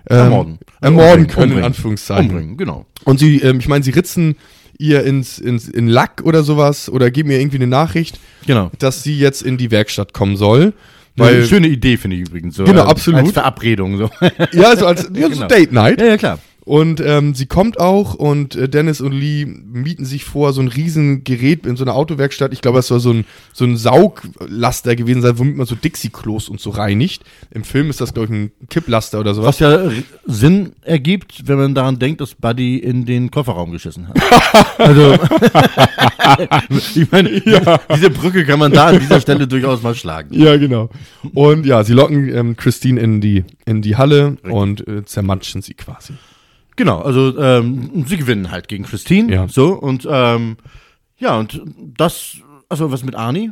[0.10, 0.60] ähm, Ermorden.
[0.82, 1.66] ermorden Umbringen, können, in umbringen.
[1.66, 2.30] Anführungszeichen.
[2.30, 2.86] Umbringen, genau.
[3.04, 4.36] Und sie, ähm, ich meine, sie ritzen
[4.80, 8.70] ihr ins, ins in Lack oder sowas oder geben ihr irgendwie eine Nachricht, Genau.
[8.80, 10.74] dass sie jetzt in die Werkstatt kommen soll.
[11.20, 12.56] Weil schöne Idee finde ich übrigens.
[12.56, 13.22] So, Genau, als, absolut.
[13.22, 14.10] Als Verabredung so.
[14.54, 15.48] ja, also als ja, so Genau.
[15.48, 16.00] Date Night.
[16.00, 16.38] ja, ja, klar.
[16.68, 20.68] Und ähm, sie kommt auch und äh, Dennis und Lee mieten sich vor so ein
[20.68, 22.52] riesen Gerät in so einer Autowerkstatt.
[22.52, 26.50] Ich glaube, es soll so ein, so ein Sauglaster gewesen sein, womit man so Dixie-Klos
[26.50, 27.24] und so reinigt.
[27.52, 29.48] Im Film ist das, glaube ich, ein Kipplaster oder sowas.
[29.48, 29.90] Was ja
[30.26, 34.18] Sinn ergibt, wenn man daran denkt, dass Buddy in den Kofferraum geschissen hat.
[34.78, 35.14] also,
[37.00, 37.30] ich meine,
[37.96, 40.34] diese Brücke kann man da an dieser Stelle durchaus mal schlagen.
[40.34, 40.90] Ja, genau.
[41.34, 45.74] Und ja, sie locken ähm, Christine in die, in die Halle und äh, zermatschen sie
[45.74, 46.12] quasi.
[46.78, 49.34] Genau, also ähm, sie gewinnen halt gegen Christine.
[49.34, 49.48] Ja.
[49.50, 50.58] So, und ähm,
[51.18, 51.62] ja, und
[51.98, 52.38] das,
[52.70, 53.52] also was mit Arnie?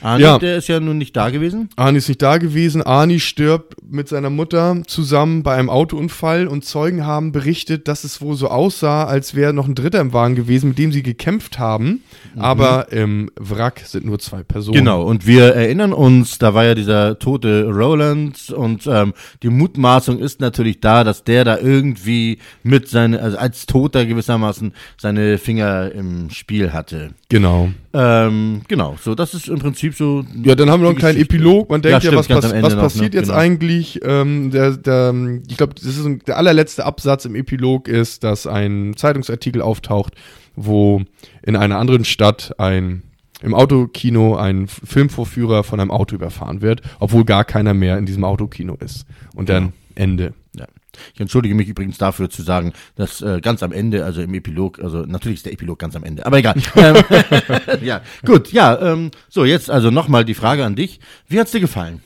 [0.00, 0.38] Arnie, Ja.
[0.38, 1.68] der ist ja nun nicht da gewesen.
[1.76, 2.82] Arnie ist nicht da gewesen.
[2.82, 8.20] Arnie stirbt mit seiner Mutter zusammen bei einem Autounfall und Zeugen haben berichtet, dass es
[8.20, 11.58] wohl so aussah, als wäre noch ein Dritter im Wagen gewesen, mit dem sie gekämpft
[11.58, 12.02] haben.
[12.36, 14.76] Aber im Wrack sind nur zwei Personen.
[14.78, 20.18] Genau, und wir erinnern uns, da war ja dieser tote Roland und ähm, die Mutmaßung
[20.18, 25.92] ist natürlich da, dass der da irgendwie mit seine, also als Toter gewissermaßen seine Finger
[25.92, 27.10] im Spiel hatte.
[27.28, 27.70] Genau.
[27.92, 30.24] Ähm, genau, so das ist im Prinzip so.
[30.44, 31.34] Ja, dann haben wir noch einen kleinen Geschichte.
[31.34, 31.70] Epilog.
[31.70, 33.20] Man denkt ja, stimmt, was, pass was noch, passiert ne?
[33.20, 33.38] jetzt Genau.
[33.38, 34.00] eigentlich?
[34.04, 35.12] Ähm, der, der,
[35.48, 40.14] ich glaube, das ist ein, der allerletzte Absatz im Epilog ist, dass ein Zeitungsartikel auftaucht,
[40.54, 41.02] wo
[41.42, 43.02] in einer anderen Stadt ein
[43.42, 48.24] im Autokino ein Filmvorführer von einem Auto überfahren wird, obwohl gar keiner mehr in diesem
[48.24, 49.04] Autokino ist.
[49.34, 50.32] Und dann Ende.
[50.56, 50.66] Ja.
[51.14, 54.78] Ich entschuldige mich übrigens dafür zu sagen, dass äh, ganz am Ende, also im Epilog,
[54.78, 56.54] also natürlich ist der Epilog ganz am Ende, aber egal.
[56.76, 56.96] ähm,
[57.82, 61.00] ja, gut, ja, ähm, so jetzt also nochmal die Frage an dich.
[61.28, 62.00] Wie hat's dir gefallen?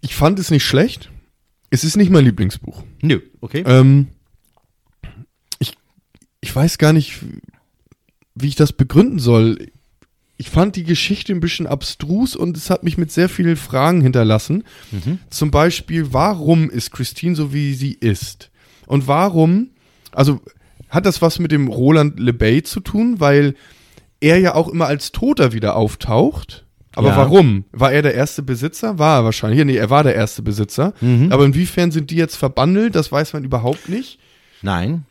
[0.00, 1.10] Ich fand es nicht schlecht.
[1.68, 2.84] Es ist nicht mein Lieblingsbuch.
[3.02, 3.64] Nö, okay.
[3.66, 4.08] Ähm,
[5.58, 5.74] ich,
[6.40, 7.20] ich weiß gar nicht,
[8.34, 9.72] wie ich das begründen soll.
[10.38, 14.00] Ich fand die Geschichte ein bisschen abstrus und es hat mich mit sehr vielen Fragen
[14.02, 14.64] hinterlassen.
[15.30, 18.50] Zum Beispiel, warum ist Christine so, wie sie ist?
[18.86, 19.70] Und warum,
[20.12, 20.40] also
[20.90, 23.54] hat das was mit dem Roland LeBay zu tun, weil
[24.20, 26.64] er ja auch immer als Toter wieder auftaucht?
[26.94, 27.16] Aber Ja.
[27.16, 27.64] warum?
[27.72, 28.98] War er der erste Besitzer?
[28.98, 29.58] War er wahrscheinlich.
[29.58, 30.92] Ja, nee, er war der erste Besitzer.
[31.30, 32.94] Aber inwiefern sind die jetzt verbandelt?
[32.94, 34.18] Das weiß man überhaupt nicht.
[34.62, 35.04] Nein.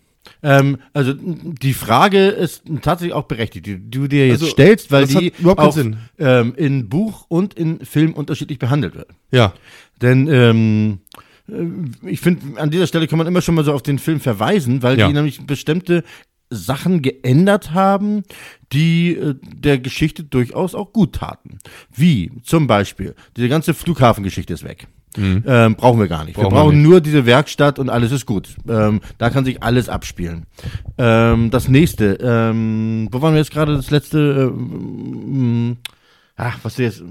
[0.43, 5.07] Ähm, also die Frage ist tatsächlich auch berechtigt, die du dir jetzt Also, stellst, weil
[5.07, 5.77] die auch.
[6.17, 9.09] Ähm, in Buch und in Film unterschiedlich behandelt wird.
[9.31, 9.53] Ja.
[10.01, 10.99] Denn ähm,
[11.47, 14.19] äh, ich finde, an dieser Stelle kann man immer schon mal so auf den Film
[14.19, 15.07] verweisen, weil Ja.
[15.07, 16.03] die nämlich bestimmte
[16.51, 18.23] Sachen geändert haben,
[18.71, 21.57] die äh, der Geschichte durchaus auch gut taten.
[21.93, 24.87] Wie zum Beispiel, diese ganze Flughafengeschichte ist weg.
[25.17, 26.37] Ähm, brauchen wir gar nicht.
[26.37, 26.41] Mhm.
[26.41, 26.89] Brauchen wir wir brauchen nicht.
[26.89, 28.55] nur diese Werkstatt und alles ist gut.
[28.67, 30.45] Ähm, da kann sich alles abspielen.
[30.97, 34.51] Ähm, das nächste, ähm, wo waren wir jetzt gerade das letzte?
[34.53, 35.77] Ähm,
[36.35, 37.03] ach, was ist jetzt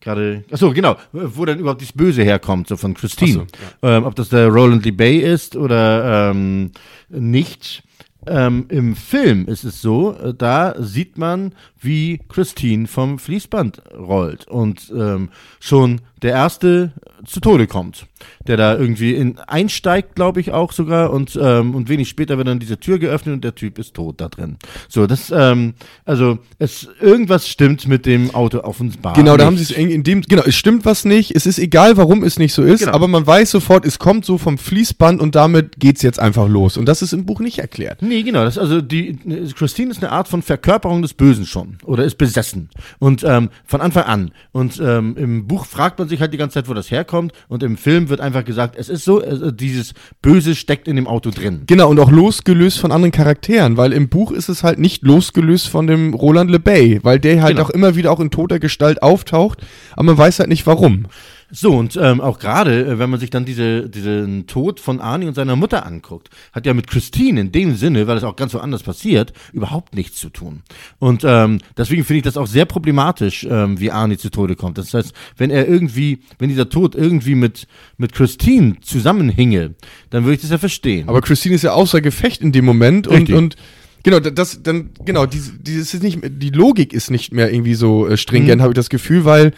[0.00, 0.44] gerade?
[0.52, 3.46] Ach so, genau, wo dann überhaupt das Böse herkommt, so von Christine.
[3.80, 6.70] So, ähm, ob das der Roland Lee Bay ist oder ähm,
[7.08, 7.82] nicht.
[8.26, 14.46] Ähm, Im Film ist es so, äh, da sieht man, wie Christine vom Fließband rollt
[14.46, 16.92] und ähm, schon der erste
[17.26, 18.06] zu Tode kommt,
[18.46, 22.48] der da irgendwie in, einsteigt, glaube ich auch sogar und ähm, und wenig später wird
[22.48, 24.56] dann diese Tür geöffnet und der Typ ist tot da drin.
[24.88, 29.12] So, das ähm, also es irgendwas stimmt mit dem Auto offenbar.
[29.14, 31.96] Genau, da haben sie es in dem, genau, es stimmt was nicht, es ist egal,
[31.96, 32.92] warum es nicht so ist, Genau.
[32.92, 36.76] aber man weiß sofort, es kommt so vom Fließband und damit geht's jetzt einfach los.
[36.76, 38.00] Und das ist im Buch nicht erklärt.
[38.02, 38.44] Nee, genau.
[38.44, 39.18] Das, also die
[39.54, 43.80] Christine ist eine Art von Verkörperung des Bösen schon oder ist besessen und ähm, von
[43.80, 44.30] Anfang an.
[44.52, 47.32] Und ähm, im Buch fragt man sich halt die ganze Zeit, wo das herkommt.
[47.48, 51.06] Und im Film wird einfach gesagt, es ist so, äh, dieses Böse steckt in dem
[51.06, 51.62] Auto drin.
[51.66, 55.68] Genau, und auch losgelöst von anderen Charakteren, weil im Buch ist es halt nicht losgelöst
[55.68, 57.66] von dem Roland LeBay, weil der halt Genau.
[57.66, 59.60] auch immer wieder auch in toter Gestalt auftaucht,
[59.94, 61.06] aber man weiß halt nicht warum.
[61.52, 65.26] So, und ähm, auch gerade, äh, wenn man sich dann diese, diesen Tod von Arnie
[65.26, 68.54] und seiner Mutter anguckt, hat ja mit Christine in dem Sinne, weil es auch ganz
[68.54, 70.62] woanders passiert, überhaupt nichts zu tun.
[70.98, 74.78] Und ähm, deswegen finde ich das auch sehr problematisch, ähm, wie Arnie zu Tode kommt.
[74.78, 77.66] Das heißt, wenn er irgendwie, wenn dieser Tod irgendwie mit,
[77.98, 79.74] mit Christine zusammenhinge,
[80.10, 81.08] dann würde ich das ja verstehen.
[81.08, 83.34] Aber Christine ist ja außer Gefecht in dem Moment und, Richtig.
[83.34, 83.56] und
[84.04, 87.74] genau, da- das dann genau, diese, dieses ist nicht die Logik ist nicht mehr irgendwie
[87.74, 88.16] so äh, Mhm.
[88.18, 89.52] stringent, habe ich das Gefühl, weil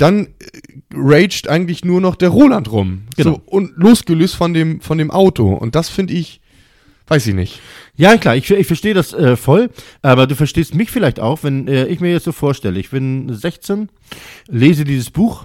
[0.00, 0.28] dann äh,
[0.94, 3.02] raged eigentlich nur noch der Roland rum.
[3.16, 3.34] Genau.
[3.34, 6.40] So, und losgelöst von dem von dem Auto und das finde ich
[7.10, 7.60] weiß ich nicht.
[7.96, 9.70] Ja, klar, ich, ich verstehe das äh, voll,
[10.00, 13.34] aber du verstehst mich vielleicht auch, wenn äh, ich mir jetzt so vorstelle, ich bin
[13.34, 13.88] 16,
[14.46, 15.44] lese dieses Buch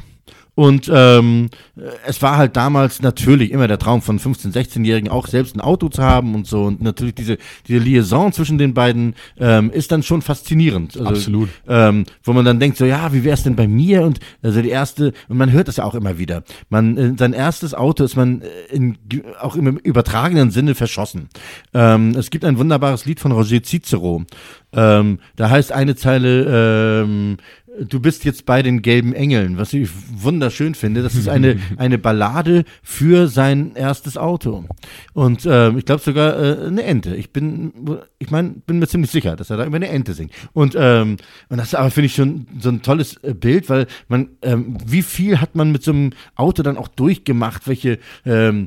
[0.56, 5.28] und ähm, äh, es war halt damals natürlich immer der Traum von 15-, 16-Jährigen, auch
[5.28, 6.64] selbst ein Auto zu haben und so.
[6.64, 7.38] Und natürlich diese,
[7.68, 10.98] diese Liaison zwischen den beiden ähm, ist dann schon faszinierend.
[10.98, 11.50] Also, Absolut.
[11.68, 14.04] Ähm, wo man dann denkt, so ja, wie wär's denn bei mir?
[14.04, 16.44] Und also die erste, und man hört das ja auch immer wieder.
[16.70, 18.98] Man, äh, sein erstes Auto ist man äh, in,
[19.42, 21.28] auch im übertragenen Sinne verschossen.
[21.74, 24.24] Ähm, es gibt ein wunderbares Lied von Roger Cicero.
[24.72, 27.38] Ähm, da heißt eine Zeile, ähm,
[27.80, 31.04] du bist jetzt bei den gelben Engeln, was ich wunderschön finde.
[31.04, 34.66] Das ist eine, eine Ballade für sein erstes Auto.
[35.14, 37.16] Und ähm, ich glaube sogar äh, eine Ente.
[37.16, 37.74] Ich bin,
[38.20, 40.32] ich meine, bin mir ziemlich sicher, dass er da über eine Ente singt.
[40.54, 41.18] Und, ähm,
[41.50, 45.02] und das aber finde ich schon so ein tolles äh, Bild, weil man, ähm, wie
[45.02, 48.66] viel hat man mit so einem Auto dann auch durchgemacht, welche ähm,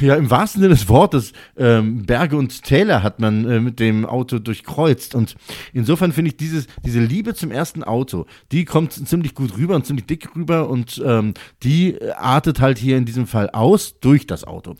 [0.00, 4.04] ja, im wahrsten Sinne des Wortes, ähm, Berge und Täler hat man äh, mit dem
[4.06, 5.14] Auto durchkreuzt.
[5.14, 5.36] Und
[5.72, 9.86] insofern finde ich dieses, diese Liebe zum ersten Auto, die kommt ziemlich gut rüber und
[9.86, 14.44] ziemlich dick rüber und ähm, die artet halt hier in diesem Fall aus durch das
[14.44, 14.76] Auto.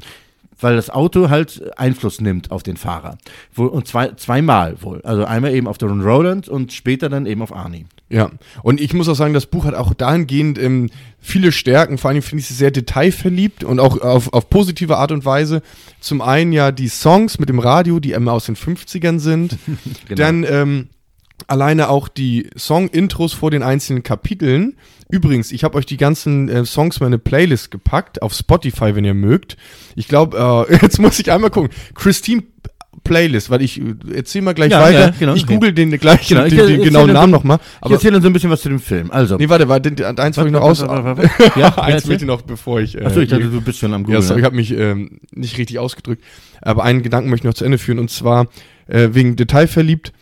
[0.64, 3.18] Weil das Auto halt Einfluss nimmt auf den Fahrer.
[3.52, 5.02] Wo, und zwei, zweimal wohl.
[5.02, 7.84] Also einmal eben auf den Roland und später dann eben auf Arnie.
[8.08, 8.30] Ja,
[8.62, 10.88] und ich muss auch sagen, das Buch hat auch dahingehend ähm,
[11.20, 11.98] viele Stärken.
[11.98, 15.60] Vor allem finde ich es sehr detailverliebt und auch auf, auf positive Art und Weise.
[16.00, 19.58] Zum einen ja die Songs mit dem Radio, die immer aus den 50ern sind.
[20.08, 20.16] Genau.
[20.16, 20.88] Dann ähm,
[21.47, 24.76] alleine auch die Song-Intros vor den einzelnen Kapiteln.
[25.11, 28.95] Übrigens, ich habe euch die ganzen äh, Songs mal in eine Playlist gepackt auf Spotify,
[28.95, 29.57] wenn ihr mögt.
[29.97, 31.70] Ich glaube, äh, jetzt muss ich einmal gucken.
[31.95, 32.45] Christine
[33.03, 35.01] Playlist, weil ich äh, erzähl mal gleich Ja, weiter.
[35.01, 37.59] ja, genau, ich google den gleich, Genau, den, ich den, genauen Namen nochmal.
[37.85, 39.11] Ich erzähle dann so ein bisschen was zu dem Film.
[39.11, 39.37] Also.
[39.37, 39.91] nee, warte, warte,
[40.22, 40.80] eins wollte ich noch aus.
[41.57, 42.09] Ja, eins erzähl.
[42.09, 42.97] möchte ich noch, bevor ich.
[42.97, 44.22] Äh, Achso, ich dachte, du bist schon am Ja, Google.
[44.22, 44.47] sorry, ich ne?
[44.47, 46.22] habe mich ähm, nicht richtig ausgedrückt.
[46.62, 48.47] Aber einen Gedanken möchte ich noch zu Ende führen und zwar
[48.87, 50.09] äh, wegen Detailverliebt.
[50.09, 50.14] Ähm,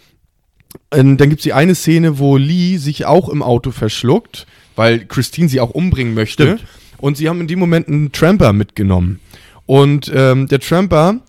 [0.91, 4.47] dann gibt es die eine Szene, wo Lee sich auch im Auto verschluckt,
[4.77, 6.45] weil Christine sie auch umbringen möchte.
[6.45, 6.65] Stimmt.
[6.99, 9.21] Und sie haben in dem Moment einen Tramper mitgenommen.
[9.67, 11.21] Und ähm, der Tramper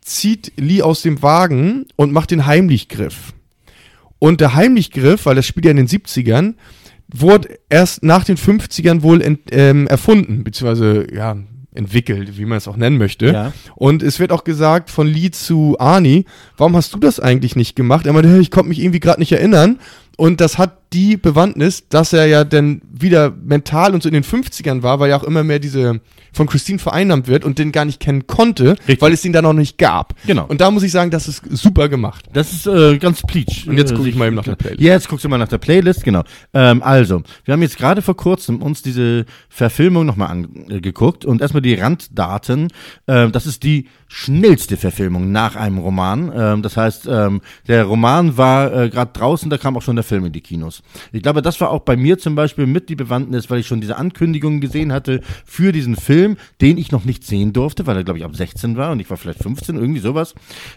[0.00, 3.34] zieht Lee aus dem Wagen und macht den Heimlichgriff.
[4.18, 6.54] Und der Heimlichgriff, weil das spielt ja in den 70ern,
[7.12, 11.36] wurde erst nach den 50ern wohl ent, ähm, erfunden, beziehungsweise ja,
[11.78, 13.26] entwickelt, wie man es auch nennen möchte.
[13.26, 13.52] Ja.
[13.76, 16.26] Und es wird auch gesagt von Lee zu Arnie,
[16.56, 18.06] warum hast du das eigentlich nicht gemacht?
[18.06, 19.78] Er meinte, "Hey, ich konnte mich irgendwie gerade nicht erinnern.
[20.16, 24.24] Und das hat die Bewandtnis, dass er ja dann wieder mental und so in den
[24.24, 26.00] 50ern war, weil ja auch immer mehr diese
[26.32, 29.00] von Christine vereinnahmt wird und den gar nicht kennen konnte, Richtig.
[29.02, 30.14] weil es ihn da noch nicht gab.
[30.26, 30.44] Genau.
[30.46, 32.26] Und da muss ich sagen, das ist super gemacht.
[32.32, 33.66] Das ist äh, ganz pleatsch.
[33.66, 34.80] Und jetzt Äh, gucke ich sich- mal eben nach der Playlist.
[34.80, 36.22] Jetzt guckst du mal nach der Playlist, genau.
[36.54, 41.62] Ähm, also, wir haben jetzt gerade vor kurzem uns diese Verfilmung nochmal angeguckt und erstmal
[41.62, 42.68] die Randdaten.
[43.08, 46.30] Ähm, das ist die schnellste Verfilmung nach einem Roman.
[46.34, 50.04] Ähm, das heißt, ähm, der Roman war äh, gerade draußen, da kam auch schon der
[50.04, 50.77] Film in die Kinos.
[51.12, 53.80] Ich glaube, das war auch bei mir zum Beispiel mit die Bewandtnis, weil ich schon
[53.80, 58.04] diese Ankündigungen gesehen hatte für diesen Film, den ich noch nicht sehen durfte, weil er,
[58.04, 60.34] glaube ich, ab 16 war und ich war vielleicht 15, irgendwie sowas.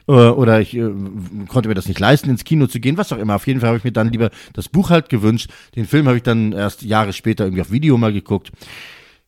[0.08, 0.90] Äh, oder ich äh,
[1.48, 3.36] konnte mir das nicht leisten, ins Kino zu gehen, was auch immer.
[3.36, 5.50] Auf jeden Fall habe ich mir dann lieber das Buch halt gewünscht.
[5.76, 8.52] Den Film habe ich dann erst Jahre später irgendwie auf Video mal geguckt.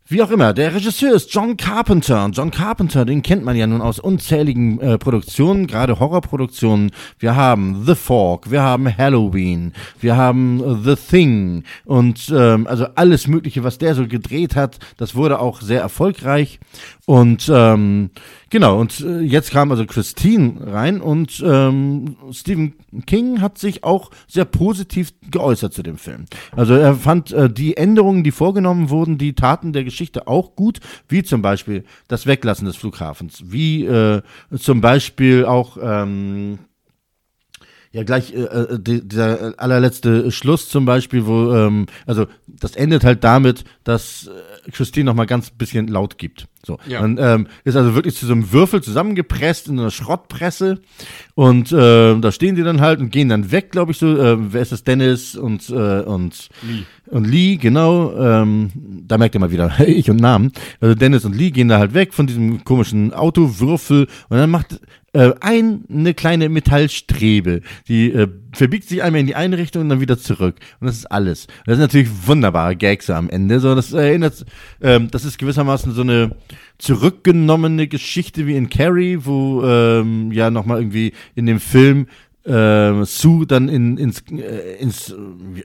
[0.06, 2.26] Wie auch immer, der Regisseur ist John Carpenter.
[2.26, 6.92] Und John Carpenter, den kennt man ja nun aus unzähligen äh, Produktionen, gerade Horrorproduktionen.
[7.20, 12.86] Wir haben The Fork, wir haben Halloween, wir haben äh, The Thing und ähm, also
[12.96, 16.60] alles Mögliche, was der so gedreht hat, das wurde auch sehr erfolgreich.
[17.06, 18.12] Und ähm,
[18.50, 22.76] genau, und äh, jetzt kam also Christine rein und ähm, Stephen
[23.06, 26.26] King hat sich auch sehr positiv geäußert zu dem Film.
[26.56, 30.80] Also er fand äh, die Änderungen, die vorgenommen wurden, die taten der Geschichte auch gut,
[31.10, 34.22] wie zum Beispiel das Weglassen des Flughafens, wie äh,
[34.58, 36.60] zum Beispiel auch ähm,
[37.92, 43.04] ja, gleich äh, äh, die, dieser allerletzte Schluss zum Beispiel, wo, ähm, also das endet
[43.04, 46.48] halt damit, dass äh, Christine noch mal ganz bisschen laut gibt.
[46.66, 46.78] So.
[46.88, 47.02] Ja.
[47.02, 50.82] Und ähm, ist also wirklich zu so einem Würfel zusammengepresst in einer Schrottpresse
[51.36, 54.18] und äh, da stehen die dann halt und gehen dann weg, glaube ich so.
[54.18, 54.84] Äh, wer ist das?
[54.84, 56.84] Dennis und äh, und Lee.
[57.08, 58.16] und Lee, genau.
[58.18, 58.72] Ähm,
[59.08, 60.54] da merkt ihr mal wieder ich und Namen.
[60.80, 64.80] Also Dennis und Lee gehen da halt weg von diesem komischen Autowürfel und dann macht
[65.14, 69.90] äh, ein, eine kleine Metallstrebe, die äh, verbiegt sich einmal in die eine Richtung und
[69.90, 70.56] dann wieder zurück.
[70.80, 71.48] Und das ist alles.
[71.66, 73.60] Das sind natürlich wunderbare Gags am Ende.
[73.60, 74.44] So, das erinnert,
[74.82, 76.36] ähm, das ist gewissermaßen so eine
[76.80, 82.08] zurückgenommene Geschichte wie in Carrie, wo ähm, ja nochmal irgendwie in dem Film
[82.44, 85.16] äh, Sue dann in, ins, äh, ins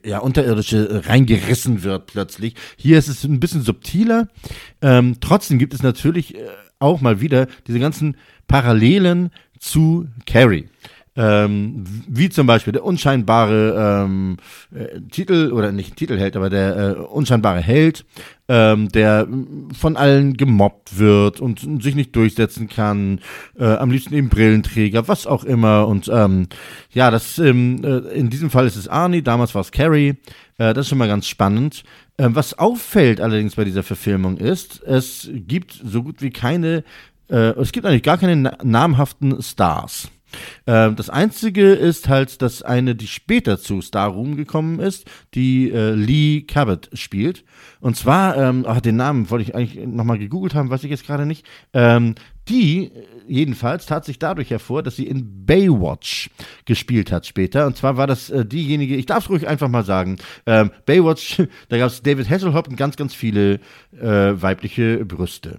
[0.05, 2.55] ja, Unterirdische reingerissen wird plötzlich.
[2.76, 4.28] Hier ist es ein bisschen subtiler.
[4.82, 6.40] Ähm, trotzdem gibt es natürlich äh,
[6.78, 8.16] auch mal wieder diese ganzen
[8.49, 9.30] Parallelen
[9.61, 10.68] zu Carrie.
[11.20, 14.36] Ähm, wie zum Beispiel der unscheinbare ähm,
[14.72, 18.05] äh, Titel, oder nicht Titelheld, aber der äh, unscheinbare Held,
[18.46, 23.20] ähm, der mm, von allen gemobbt wird und sich nicht durchsetzen kann,
[23.59, 25.88] äh, am liebsten eben Brillenträger, was auch immer.
[25.88, 26.46] Und ähm,
[26.92, 30.11] ja, das ähm, äh, in diesem Fall ist es Arnie, damals war es Carrie.
[30.59, 31.82] Äh, das ist schon mal ganz spannend.
[32.16, 36.84] Ähm, was auffällt allerdings bei dieser Verfilmung ist, es gibt so gut wie keine,
[37.29, 40.11] äh, es gibt eigentlich gar keine na namhaften Stars.
[40.66, 45.70] Ähm, das einzige ist halt, dass eine, die später zu Star Room gekommen ist, die
[45.70, 47.45] äh, Lee Cabot spielt.
[47.81, 51.07] Und zwar, ähm, ach, den Namen wollte ich eigentlich nochmal gegoogelt haben, weiß ich jetzt
[51.07, 51.47] gerade nicht.
[51.72, 52.14] Ähm,
[52.49, 52.91] die äh,
[53.26, 56.31] jedenfalls tat sich dadurch hervor, dass sie in Baywatch
[56.64, 57.66] gespielt hat später.
[57.66, 61.43] Und zwar war das äh, diejenige, ich darf es ruhig einfach mal sagen, ähm, Baywatch,
[61.68, 63.61] da gab es David Hasselhoff und ganz, ganz viele
[63.99, 65.59] äh, weibliche Brüste.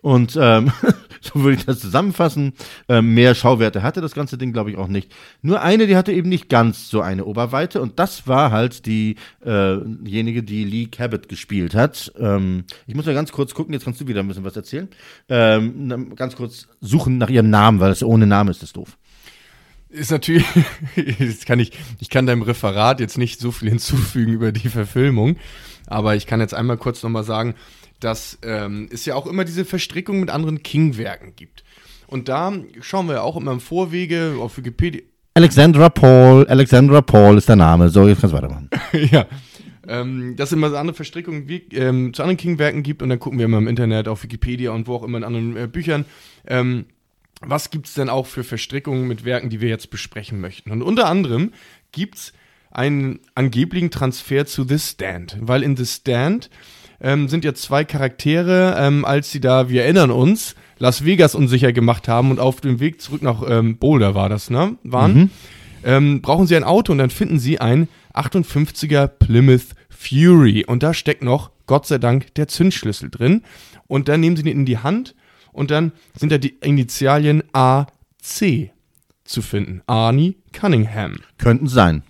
[0.00, 0.72] Und ähm,
[1.20, 2.54] so würde ich das zusammenfassen.
[2.88, 5.12] Ähm, mehr Schauwerte hatte das ganze Ding, glaube ich, auch nicht.
[5.40, 9.14] Nur eine, die hatte eben nicht ganz so eine Oberweite und das war halt äh,
[9.44, 12.12] diejenige, die Lee Cabot gespielt hat.
[12.18, 14.88] Ähm, ich muss mal ganz kurz gucken, jetzt kannst du wieder ein bisschen was erzählen.
[15.28, 18.98] Ähm, ganz kurz suchen nach ihrem Namen, weil das ohne Name ist das doof.
[19.88, 20.46] Ist natürlich,
[20.96, 25.36] jetzt kann ich, ich kann deinem Referat jetzt nicht so viel hinzufügen über die Verfilmung,
[25.86, 27.54] aber ich kann jetzt einmal kurz nochmal sagen,
[28.04, 31.64] dass ähm, es ja auch immer diese Verstrickung mit anderen King-Werken gibt.
[32.06, 35.02] Und da schauen wir auch immer im Vorwege auf Wikipedia.
[35.34, 37.88] Alexandra Paul, Alexandra Paul ist der Name.
[37.88, 38.68] So, jetzt kannst du weitermachen.
[39.10, 39.26] ja.
[39.88, 43.18] Ähm, dass es immer so andere Verstrickungen wie, ähm, zu anderen King-Werken gibt und dann
[43.18, 46.04] gucken wir immer im Internet auf Wikipedia und wo auch immer in anderen äh, Büchern.
[46.46, 46.84] Ähm,
[47.40, 50.70] was gibt es denn auch für Verstrickungen mit Werken, die wir jetzt besprechen möchten?
[50.70, 51.52] Und unter anderem
[51.90, 52.32] gibt es
[52.70, 56.50] einen angeblichen Transfer zu The Stand, weil in The Stand
[57.02, 61.72] ähm, sind ja zwei Charaktere, ähm, als sie da, wir erinnern uns, Las Vegas unsicher
[61.72, 64.76] gemacht haben und auf dem Weg zurück nach ähm, Boulder war das, ne?
[64.82, 65.30] Waren, mhm.
[65.84, 70.94] ähm, brauchen sie ein Auto und dann finden sie ein 58er Plymouth Fury und da
[70.94, 73.42] steckt noch, Gott sei Dank, der Zündschlüssel drin
[73.86, 75.14] und dann nehmen sie den in die Hand
[75.52, 78.70] und dann sind da die Initialien AC
[79.24, 79.82] zu finden.
[79.86, 81.16] Arnie Cunningham.
[81.38, 82.02] Könnten sein.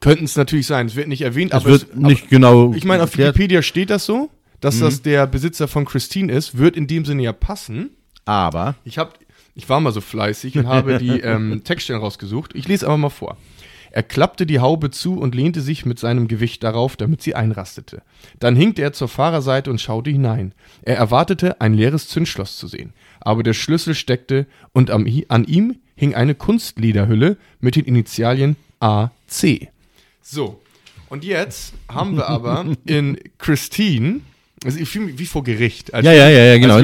[0.00, 0.86] Könnten es natürlich sein.
[0.86, 2.74] Es wird nicht erwähnt, es aber wird es, nicht aber, genau.
[2.74, 4.30] Ich meine, auf Wikipedia steht das so,
[4.60, 4.80] dass mhm.
[4.80, 6.58] das der Besitzer von Christine ist.
[6.58, 7.90] Wird in dem Sinne ja passen.
[8.24, 9.12] Aber ich habe,
[9.54, 12.54] ich war mal so fleißig und habe die ähm, Textstellen rausgesucht.
[12.54, 13.36] Ich lese aber mal vor.
[13.92, 18.02] Er klappte die Haube zu und lehnte sich mit seinem Gewicht darauf, damit sie einrastete.
[18.38, 20.54] Dann hinkte er zur Fahrerseite und schaute hinein.
[20.82, 22.92] Er erwartete, ein leeres Zündschloss zu sehen.
[23.20, 29.68] Aber der Schlüssel steckte und an ihm hing eine Kunstlederhülle mit den Initialien AC.
[30.22, 30.60] So,
[31.08, 34.20] und jetzt haben wir aber in Christine
[34.64, 35.90] also ich fühle mich wie vor Gericht.
[35.90, 36.78] ja, ja, ja, ja, genau.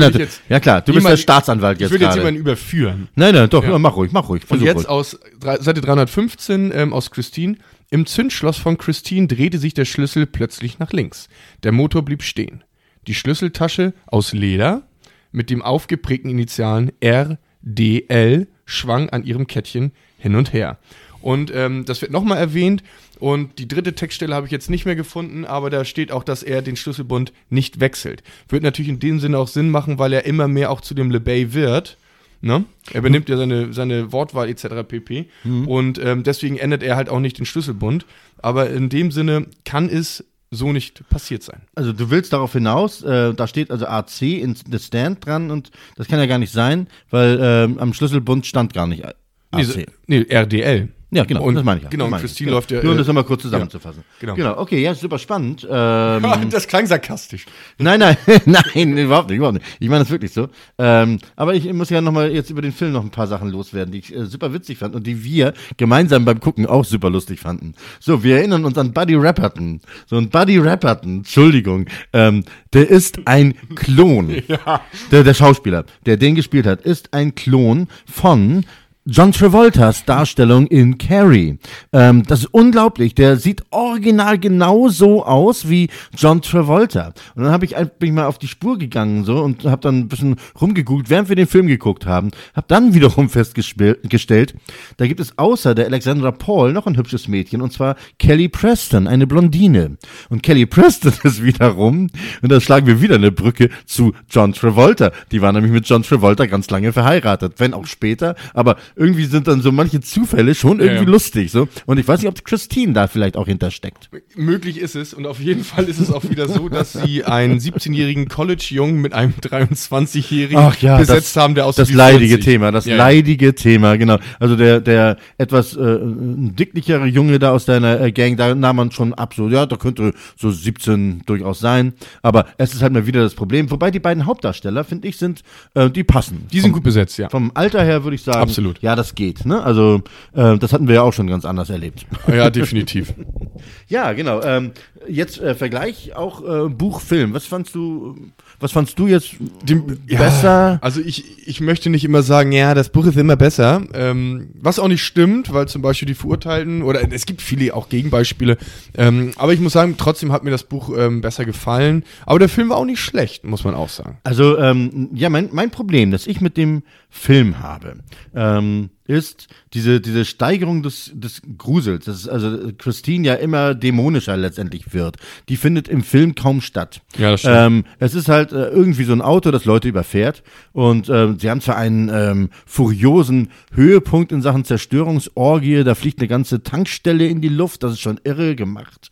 [0.48, 1.88] ja klar, du bist der Staatsanwalt jetzt.
[1.88, 3.08] Ich würde jetzt jemanden überführen.
[3.14, 3.78] Nein, nein, doch, ja.
[3.78, 4.42] mach ruhig, mach ruhig.
[4.48, 4.88] Und jetzt ruhig.
[4.88, 7.56] aus Seite 315 ähm, aus Christine.
[7.90, 11.28] Im Zündschloss von Christine drehte sich der Schlüssel plötzlich nach links.
[11.62, 12.64] Der Motor blieb stehen.
[13.06, 14.88] Die Schlüsseltasche aus Leder
[15.30, 20.78] mit dem aufgeprägten Initialen RDL schwang an ihrem Kettchen hin und her.
[21.26, 22.84] Und ähm, das wird nochmal erwähnt.
[23.18, 26.44] Und die dritte Textstelle habe ich jetzt nicht mehr gefunden, aber da steht auch, dass
[26.44, 28.22] er den Schlüsselbund nicht wechselt.
[28.48, 31.10] Wird natürlich in dem Sinne auch Sinn machen, weil er immer mehr auch zu dem
[31.10, 31.96] LeBay wird.
[32.42, 32.64] Ne?
[32.92, 34.86] Er benimmt ja seine, seine Wortwahl etc.
[34.86, 35.26] pp.
[35.42, 35.66] Mhm.
[35.66, 38.06] Und ähm, deswegen ändert er halt auch nicht den Schlüsselbund.
[38.38, 41.62] Aber in dem Sinne kann es so nicht passiert sein.
[41.74, 45.72] Also du willst darauf hinaus, äh, da steht also AC in the Stand dran und
[45.96, 49.14] das kann ja gar nicht sein, weil äh, am Schlüsselbund stand gar nicht AC.
[49.50, 50.90] Nee, nee RDL.
[51.10, 51.88] Ja, genau, und, das meine ich ja.
[51.88, 52.82] Genau, und Christine läuft ja.
[52.82, 54.02] Nur um das nochmal kurz zusammenzufassen.
[54.14, 54.34] Ja, genau.
[54.34, 55.66] genau, okay, ja, super spannend.
[55.70, 57.46] Ähm, das klang sarkastisch.
[57.78, 59.66] Nein, nein, nein, überhaupt nicht, überhaupt nicht.
[59.78, 60.48] Ich meine das wirklich so.
[60.78, 63.92] Ähm, aber ich muss ja nochmal jetzt über den Film noch ein paar Sachen loswerden,
[63.92, 67.38] die ich äh, super witzig fand und die wir gemeinsam beim Gucken auch super lustig
[67.38, 67.74] fanden.
[68.00, 69.80] So, wir erinnern uns an Buddy Rapperton.
[70.06, 72.42] So ein Buddy Rapperton, Entschuldigung, ähm,
[72.72, 74.42] der ist ein Klon.
[74.48, 74.80] ja.
[75.12, 78.64] der, der Schauspieler, der den gespielt hat, ist ein Klon von
[79.08, 81.60] John Travoltas Darstellung in Carrie.
[81.92, 83.14] Ähm, das ist unglaublich.
[83.14, 87.12] Der sieht original genauso aus wie John Travolta.
[87.36, 90.08] Und dann habe ich, bin mal auf die Spur gegangen so und habe dann ein
[90.08, 92.32] bisschen rumgegoogelt, während wir den Film geguckt haben.
[92.54, 94.54] Habe dann wiederum festgestellt,
[94.96, 99.06] da gibt es außer der Alexandra Paul noch ein hübsches Mädchen und zwar Kelly Preston,
[99.06, 99.98] eine Blondine.
[100.30, 102.08] Und Kelly Preston ist wiederum,
[102.42, 105.12] und da schlagen wir wieder eine Brücke zu John Travolta.
[105.30, 109.46] Die war nämlich mit John Travolta ganz lange verheiratet, wenn auch später, aber irgendwie sind
[109.46, 111.10] dann so manche Zufälle schon irgendwie ja.
[111.10, 111.52] lustig.
[111.52, 111.68] So.
[111.84, 114.08] Und ich weiß nicht, ob Christine da vielleicht auch hintersteckt.
[114.34, 115.12] Möglich ist es.
[115.12, 119.12] Und auf jeden Fall ist es auch wieder so, dass sie einen 17-jährigen College-Jungen mit
[119.12, 123.96] einem 23-jährigen ja, besetzt das, haben, der aus Das leidige Thema, das ja, leidige Thema,
[123.96, 124.18] genau.
[124.40, 128.92] Also der, der etwas äh, dicklichere Junge da aus deiner äh, Gang, da nahm man
[128.92, 131.92] schon ab, so, ja, da könnte so 17 durchaus sein.
[132.22, 133.70] Aber es ist halt mal wieder das Problem.
[133.70, 135.42] Wobei die beiden Hauptdarsteller, finde ich, sind,
[135.74, 136.46] äh, die passen.
[136.50, 137.28] Die sind vom, gut besetzt, ja.
[137.28, 138.38] Vom Alter her würde ich sagen.
[138.38, 139.44] Absolut ja, das geht.
[139.44, 139.60] Ne?
[139.64, 140.00] Also
[140.32, 142.06] äh, das hatten wir ja auch schon ganz anders erlebt.
[142.28, 143.14] Ja, definitiv.
[143.88, 144.40] ja, genau.
[144.42, 144.70] Ähm,
[145.08, 147.34] jetzt äh, Vergleich auch äh, Buch, Film.
[147.34, 148.16] Was fandst du?
[148.60, 150.72] Was fandst du jetzt Dem, besser?
[150.72, 153.82] Ja, also ich, ich möchte nicht immer sagen, ja, das Buch ist immer besser.
[153.94, 157.88] Ähm, was auch nicht stimmt, weil zum Beispiel die Verurteilten oder es gibt viele auch
[157.88, 158.56] Gegenbeispiele.
[158.96, 162.04] Ähm, aber ich muss sagen, trotzdem hat mir das Buch ähm, besser gefallen.
[162.24, 164.18] Aber der Film war auch nicht schlecht, muss man auch sagen.
[164.24, 167.98] Also ähm, ja, mein, mein Problem, das ich mit dem Film habe,
[168.34, 174.94] ähm, ist diese, diese Steigerung des, des Grusels, dass also Christine ja immer dämonischer letztendlich
[174.94, 175.16] wird.
[175.48, 177.02] Die findet im Film kaum statt.
[177.18, 177.56] Ja, das stimmt.
[177.56, 180.42] Ähm, es ist halt äh, irgendwie so ein Auto, das Leute überfährt
[180.72, 186.28] und äh, sie haben zwar einen ähm, furiosen Höhepunkt in Sachen Zerstörungsorgie, da fliegt eine
[186.28, 189.10] ganze Tankstelle in die Luft, das ist schon irre gemacht.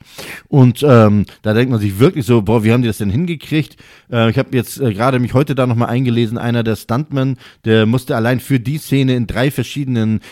[0.48, 3.76] Und ähm, da denkt man sich wirklich so, boah, wie haben die das denn hingekriegt?
[4.10, 7.86] Äh, ich habe jetzt äh, gerade mich heute da nochmal eingelesen, einer der Stuntmen, der
[7.86, 9.83] musste allein für die Szene in drei verschiedenen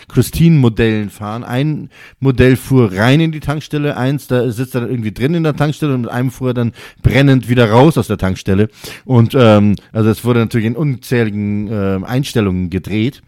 [0.09, 1.45] Christine-Modellen fahren.
[1.45, 1.91] Ein
[2.21, 5.95] Modell fuhr rein in die Tankstelle, eins, da sitzt er irgendwie drin in der Tankstelle
[5.95, 6.73] und mit einem fuhr er dann
[7.03, 8.69] brennend wieder raus aus der Tankstelle.
[9.05, 13.23] Und ähm, also es wurde natürlich in unzähligen äh, Einstellungen gedreht.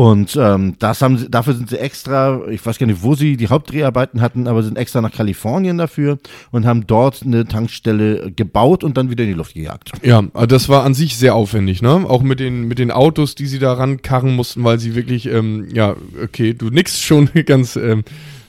[0.00, 3.36] Und ähm, das haben sie, dafür sind sie extra, ich weiß gar nicht, wo sie
[3.36, 6.18] die Hauptdreharbeiten hatten, aber sind extra nach Kalifornien dafür
[6.50, 9.92] und haben dort eine Tankstelle gebaut und dann wieder in die Luft gejagt.
[10.02, 12.06] Ja, also das war an sich sehr aufwendig, ne?
[12.08, 15.68] Auch mit den, mit den Autos, die sie da rankarren mussten, weil sie wirklich, ähm,
[15.70, 15.94] ja,
[16.24, 18.02] okay, du nix schon ganz ähm,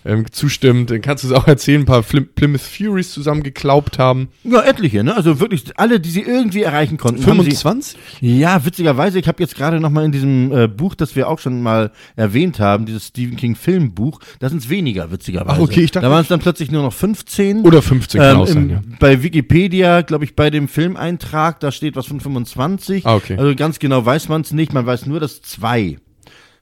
[0.06, 0.90] ähm, zustimmt.
[0.92, 4.30] Dann kannst du es auch erzählen, ein paar Flim Plymouth Furies zusammengeklaubt haben.
[4.44, 5.16] Ja, etliche, ne?
[5.16, 7.22] Also wirklich alle, die sie irgendwie erreichen konnten.
[7.22, 7.98] haben 25?
[8.20, 11.28] Sie, ja, witzigerweise, ich habe jetzt gerade noch mal in diesem äh, Buch, das wir
[11.30, 15.58] auch schon mal erwähnt haben, dieses Stephen King Filmbuch, da sind es weniger, witzigerweise.
[15.58, 17.62] Ach, okay, ich dachte- da waren es dann plötzlich nur noch 15.
[17.62, 18.82] Oder 15 kann Ähm, auch sein, ja.
[19.00, 23.06] Bei Wikipedia, glaube ich, bei dem Filmeintrag, da steht was von 25.
[23.06, 23.38] Ah, okay.
[23.38, 24.74] Also ganz genau weiß man es nicht.
[24.74, 25.98] Man weiß nur, dass zwei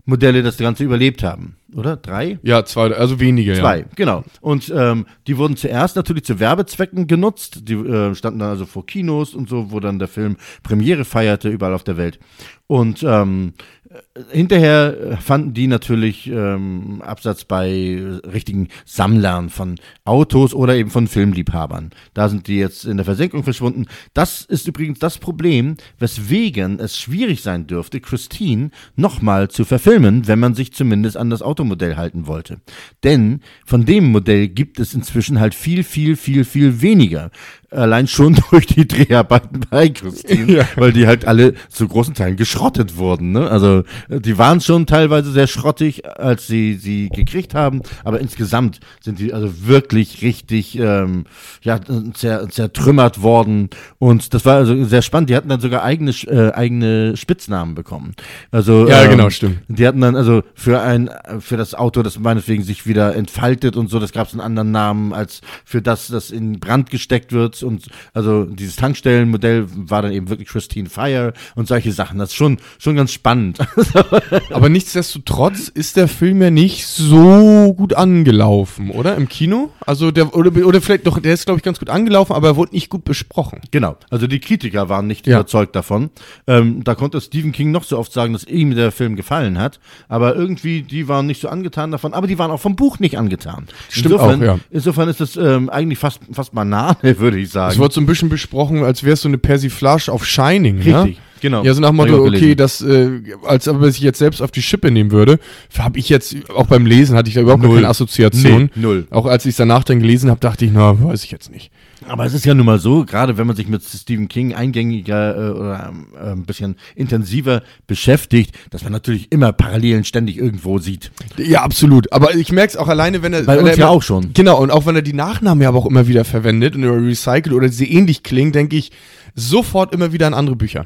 [0.10, 1.55] Modelle das Ganze überlebt haben.
[1.76, 1.97] Oder?
[1.97, 2.39] Drei?
[2.41, 3.86] Ja, zwei, also weniger, Zwei, ja.
[3.95, 4.24] genau.
[4.41, 7.70] Und ähm, die wurden zuerst natürlich zu Werbezwecken genutzt.
[7.70, 11.49] Die äh, standen dann also vor Kinos und so, wo dann der Film Premiere feierte,
[11.49, 12.20] überall auf der Welt.
[12.68, 13.53] Und ähm,
[13.89, 13.99] äh,
[14.32, 20.89] hinterher äh, fanden die natürlich ähm, Absatz bei äh, richtigen Sammlern von Autos oder eben
[20.89, 21.91] von Filmliebhabern.
[22.14, 23.86] Da sind die jetzt in der Versenkung verschwunden.
[24.14, 30.39] Das ist übrigens das Problem, weswegen es schwierig sein dürfte, Christine nochmal zu verfilmen, wenn
[30.39, 32.62] man sich zumindest an das Automodell halten wollte.
[33.03, 37.32] Denn von dem Modell gibt es inzwischen halt viel, viel, viel, viel weniger.
[37.72, 40.68] Allein schon durch die Dreharbeiten bei Christine, Ja.
[40.76, 43.32] weil die halt alle zu großen Teilen geschrottet wurden.
[43.32, 43.49] Ne?
[43.49, 49.20] Also die waren schon teilweise sehr schrottig, als sie sie gekriegt haben, aber insgesamt sind
[49.20, 51.26] die also wirklich richtig ähm,
[51.62, 51.80] ja
[52.14, 55.30] zer, zertrümmert worden und das war also sehr spannend.
[55.30, 58.14] Die hatten dann sogar eigene äh, eigene Spitznamen bekommen.
[58.51, 59.60] Also Ja, ähm, genau, stimmt.
[59.68, 63.89] Die hatten dann also für ein für das Auto, das meinetwegen sich wieder entfaltet und
[63.89, 67.62] so, das gab es einen anderen Namen als für das, das in Brand gesteckt wird
[67.62, 72.18] und also dieses Tankstellenmodell war dann eben wirklich Christine Fire und solche Sachen.
[72.18, 73.60] Das ist schon schon ganz spannend.
[74.52, 79.16] Aber nichtsdestotrotz ist der Film ja nicht so gut angelaufen, oder?
[79.16, 79.72] Im Kino?
[79.86, 82.56] Also der, oder, oder vielleicht doch, der ist, glaube ich, ganz gut angelaufen, aber er
[82.56, 83.62] wurde nicht gut besprochen.
[83.72, 85.38] Genau, also die Kritiker waren nicht Ja.
[85.40, 86.10] überzeugt davon.
[86.48, 89.80] Ähm, da konnte Stephen King noch so oft sagen, dass ihm der Film gefallen hat,
[90.08, 93.18] aber irgendwie, die waren nicht so angetan davon, aber die waren auch vom Buch nicht
[93.18, 93.68] angetan.
[93.90, 94.60] Stimmt insofern, auch, ja.
[94.72, 97.72] Insofern ist das ähm, eigentlich fast, fast Banane, würde ich sagen.
[97.72, 101.16] Es wurde so ein bisschen besprochen, als wäre es so eine Persiflage auf Shining, ne?
[101.42, 101.64] Genau.
[101.64, 103.10] Ja, so nach dem Motto, okay, das, äh,
[103.46, 105.40] als ob er sich jetzt selbst auf die Schippe nehmen würde,
[105.78, 107.76] habe ich jetzt, auch beim Lesen hatte ich da überhaupt Null.
[107.76, 108.70] keine Assoziation.
[108.76, 109.08] Nee, null.
[109.12, 111.72] Auch als ich es danach dann gelesen habe, dachte ich, na, weiß ich jetzt nicht.
[112.08, 115.36] Aber es ist ja nun mal so, gerade wenn man sich mit Stephen King eingängiger
[115.36, 121.12] äh, oder äh, ein bisschen intensiver beschäftigt, dass man natürlich immer Parallelen ständig irgendwo sieht.
[121.38, 122.12] Ja, absolut.
[122.14, 123.44] Aber ich merke es auch alleine, wenn er.
[123.44, 124.32] Bei wenn uns er ja immer- auch schon.
[124.34, 127.52] Genau, und auch wenn er die Nachnamen ja aber auch immer wieder verwendet und recycelt
[127.54, 128.92] oder sie ähnlich klingen, denke ich
[129.36, 130.86] sofort immer wieder an andere Bücher.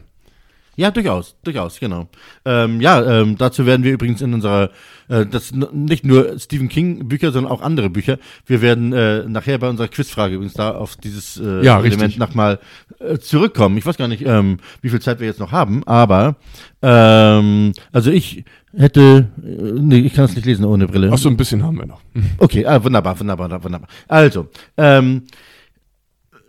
[0.75, 2.07] Ja, durchaus, durchaus, genau.
[2.45, 4.71] Ähm, ja, ähm, dazu werden wir übrigens in unserer,
[5.07, 8.17] äh, das nicht nur Stephen King Bücher, sondern auch andere Bücher.
[8.47, 12.59] Wir werden äh, nachher bei unserer Quizfrage übrigens da auf dieses äh, Ja, Element nochmal
[12.99, 13.77] äh, zurückkommen.
[13.77, 16.37] Ich weiß gar nicht, ähm, wie viel Zeit wir jetzt noch haben, aber
[16.81, 18.43] ähm, also ich
[18.75, 21.11] hätte, äh, nee, ich kann das nicht lesen ohne Brille.
[21.13, 22.01] Ach so, ein bisschen haben wir noch.
[22.39, 23.87] Okay, ah, wunderbar, wunderbar, wunderbar.
[24.07, 24.47] Also,
[24.77, 25.23] ähm,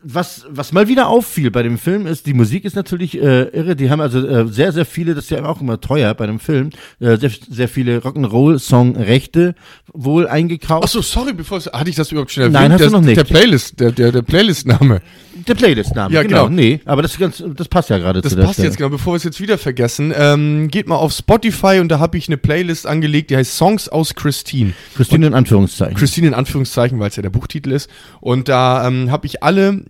[0.06, 3.74] was, was mal wieder auffiel bei dem Film ist, die Musik ist natürlich äh, irre.
[3.74, 6.38] Die haben also äh, sehr, sehr viele, das ist ja auch immer teuer bei dem
[6.40, 9.54] Film, äh, sehr, sehr viele Rock'n'Roll-Song-Rechte
[9.92, 10.84] wohl eingekauft.
[10.84, 12.54] Ach so, sorry, bevor es, hatte ich das überhaupt schon erwähnt?
[12.54, 13.16] Nein, hast du Das- noch nicht.
[13.16, 15.00] Der Playlist, der, der, der Playlist-Name.
[15.48, 16.44] Der Playlist-Name, Ja, genau.
[16.44, 16.54] genau.
[16.54, 18.68] Nee, aber das, ist ganz, das passt ja gerade Das zu der passt Stelle.
[18.68, 20.12] jetzt genau, bevor wir es jetzt wieder vergessen.
[20.16, 23.88] Ähm, geht mal auf Spotify und da habe ich eine Playlist angelegt, die heißt Songs
[23.88, 24.72] aus Christine.
[24.96, 25.96] Christine in Anführungszeichen.
[25.96, 27.90] Christine in Anführungszeichen, weil es ja der Buchtitel ist.
[28.20, 29.84] Und da ähm, habe ich alle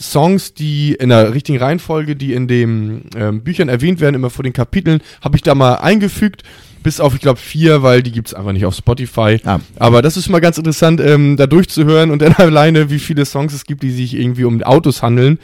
[0.00, 4.44] Songs, die in der richtigen Reihenfolge, die in den ähm, Büchern erwähnt werden, immer vor
[4.44, 6.42] den Kapiteln, habe ich da mal eingefügt.
[6.82, 9.40] Bis auf, ich glaube, vier, weil die gibt's einfach nicht auf Spotify.
[9.44, 9.58] Ah.
[9.76, 13.52] Aber das ist mal ganz interessant, ähm, da durchzuhören und dann alleine, wie viele Songs
[13.52, 15.38] es gibt, die sich irgendwie um Autos handeln.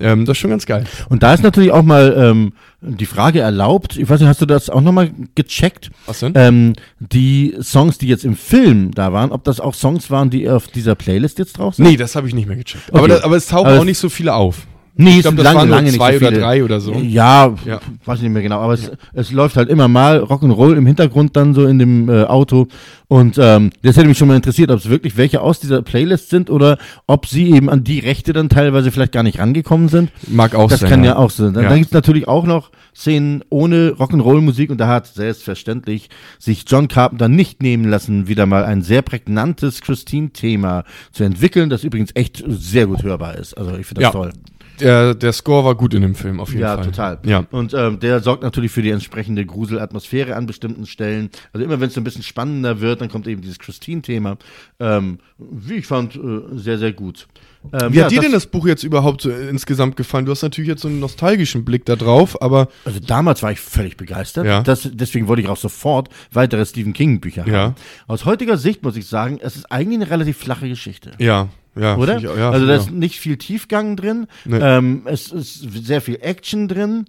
[0.00, 0.84] Ähm, das ist schon ganz geil.
[1.08, 4.46] Und da ist natürlich auch mal ähm, die Frage erlaubt, ich weiß nicht, hast du
[4.46, 5.90] das auch nochmal gecheckt?
[6.06, 6.32] Was denn?
[6.36, 10.48] Ähm, die Songs, die jetzt im Film da waren, ob das auch Songs waren, die
[10.48, 11.86] auf dieser Playlist jetzt drauf sind?
[11.86, 12.90] Nee, das habe ich nicht mehr gecheckt.
[12.92, 13.18] Aber, Okay.
[13.18, 14.66] da, aber es tauchen Aber auch nicht so viele auf.
[15.00, 16.40] Nee, Ich glaube, das waren nur zwei nicht so oder viele.
[16.40, 16.92] drei oder so.
[16.94, 17.78] Ja, Ja.
[18.04, 21.36] weiß ich nicht mehr genau, aber es, es läuft halt immer mal Rock'n'Roll im Hintergrund
[21.36, 22.66] dann so in dem äh, Auto
[23.06, 26.30] und ähm, das hätte mich schon mal interessiert, ob es wirklich welche aus dieser Playlist
[26.30, 30.10] sind oder ob sie eben an die Rechte dann teilweise vielleicht gar nicht rangekommen sind.
[30.26, 30.90] Mag auch Das sein.
[30.90, 31.54] kann ja auch sein.
[31.54, 31.68] Dann, Ja.
[31.68, 36.88] dann gibt es natürlich auch noch Szenen ohne Rock'n'Roll-Musik und da hat selbstverständlich sich John
[36.88, 40.82] Carpenter nicht nehmen lassen, wieder mal ein sehr prägnantes Christine-Thema
[41.12, 43.54] zu entwickeln, das übrigens echt sehr gut hörbar ist.
[43.56, 44.18] Also ich finde das Ja.
[44.18, 44.32] toll.
[44.80, 46.84] Der, der Score war gut in dem Film, auf jeden ja, Fall.
[46.84, 47.18] total.
[47.24, 47.44] Ja.
[47.50, 51.30] Und ähm, der sorgt natürlich für die entsprechende Gruselatmosphäre an bestimmten Stellen.
[51.52, 54.38] Also immer wenn es ein bisschen spannender wird, dann kommt eben dieses Christine-Thema.
[54.80, 57.26] Ähm, wie ich fand, äh, sehr, sehr gut.
[57.72, 60.24] Ähm, Wie ja, hat dir denn das Buch jetzt überhaupt so insgesamt gefallen?
[60.24, 63.60] Du hast natürlich jetzt so einen nostalgischen Blick da drauf, aber Also damals war ich
[63.60, 64.46] völlig begeistert.
[64.46, 64.62] Ja.
[64.62, 67.52] Das, deswegen wollte ich auch sofort weitere Stephen King-Bücher haben.
[67.52, 67.74] Ja.
[68.06, 71.12] Aus heutiger Sicht muss ich sagen, es ist eigentlich eine relativ flache Geschichte.
[71.18, 71.48] ja,
[71.78, 71.96] ja.
[71.96, 72.16] Oder?
[72.16, 74.26] ich ja, also da ist nicht viel Tiefgang drin.
[74.44, 74.58] Nee.
[74.58, 77.04] Ähm, es ist sehr viel Action drin.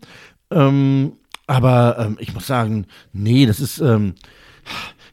[0.52, 1.14] Ähm,
[1.48, 4.14] aber ähm, ich muss sagen, nee, das ist ähm,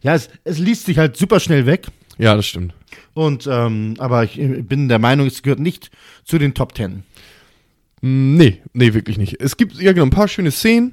[0.02, 1.86] ja, es, es liest sich halt super schnell weg.
[2.18, 2.74] ja, das stimmt.
[3.14, 5.90] Und ähm, aber ich bin der Meinung, es gehört nicht
[6.24, 7.02] zu den Top Ten.
[8.02, 9.40] Mm, Nee, nee, wirklich nicht.
[9.40, 10.92] Es gibt ja genau ein paar schöne Szenen,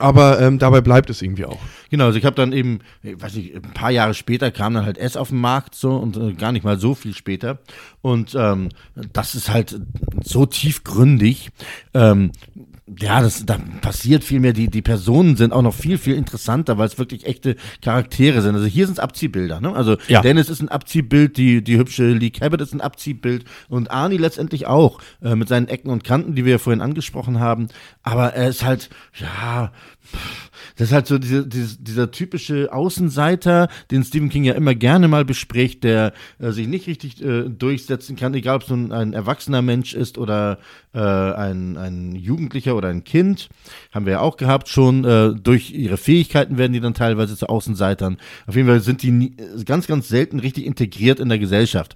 [0.00, 1.58] aber ähm, dabei bleibt es irgendwie auch.
[1.90, 4.98] Genau, also ich habe dann eben, weiß nicht, ein paar Jahre später kam dann halt
[4.98, 7.58] S auf den Markt so und äh, gar nicht mal so viel später.
[8.00, 8.70] Und ähm,
[9.12, 9.80] das ist halt
[10.22, 11.50] so tiefgründig.
[11.94, 12.32] Ähm,
[12.98, 14.52] ja, das, da passiert viel mehr.
[14.52, 18.54] Die, die Personen sind auch noch viel, viel interessanter, weil es wirklich echte Charaktere sind.
[18.54, 19.60] Also hier sind es Abziehbilder.
[19.60, 19.74] Ne?
[19.74, 20.22] Also Ja.
[20.22, 24.66] Dennis ist ein Abziehbild, die, die hübsche Lee Cabot ist ein Abziehbild und Arnie letztendlich
[24.66, 27.68] auch äh, mit seinen Ecken und Kanten, die wir ja vorhin angesprochen haben.
[28.02, 29.72] Aber er ist halt, ja,
[30.80, 35.08] das ist halt so diese, diese, dieser typische Außenseiter, den Stephen King ja immer gerne
[35.08, 39.12] mal bespricht, der äh, sich nicht richtig äh, durchsetzen kann, egal ob es nun ein
[39.12, 40.58] erwachsener Mensch ist oder
[40.94, 43.50] äh, ein, ein Jugendlicher oder ein Kind.
[43.92, 45.04] Haben wir ja auch gehabt schon.
[45.04, 48.16] Äh, durch ihre Fähigkeiten werden die dann teilweise zu Außenseitern.
[48.46, 51.94] Auf jeden Fall sind die nie, ganz, ganz selten richtig integriert in der Gesellschaft.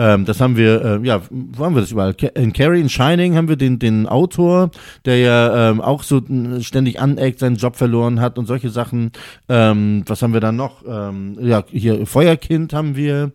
[0.00, 2.16] Ähm, das haben wir, äh, ja, wo haben wir das überall?
[2.34, 4.70] In Carrie in Shining haben wir den, den Autor,
[5.04, 6.22] der ja ähm, auch so
[6.60, 9.12] ständig aneckt, seinen Job verloren hat und solche Sachen.
[9.50, 10.82] Ähm, was haben wir dann noch?
[10.88, 13.32] Ähm, ja, hier Feuerkind haben wir.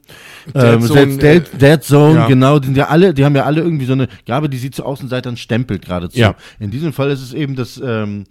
[0.55, 2.27] Ähm, Dead Dead, Zone, Dead, äh, Dead Zone, ja.
[2.27, 4.71] genau, die sind ja alle, die haben ja alle irgendwie so eine Gabe, die sie
[4.71, 6.17] zu Außenseitern stempelt geradezu.
[6.17, 6.33] Ja.
[6.59, 8.23] In diesem Fall ist es eben das, ähm,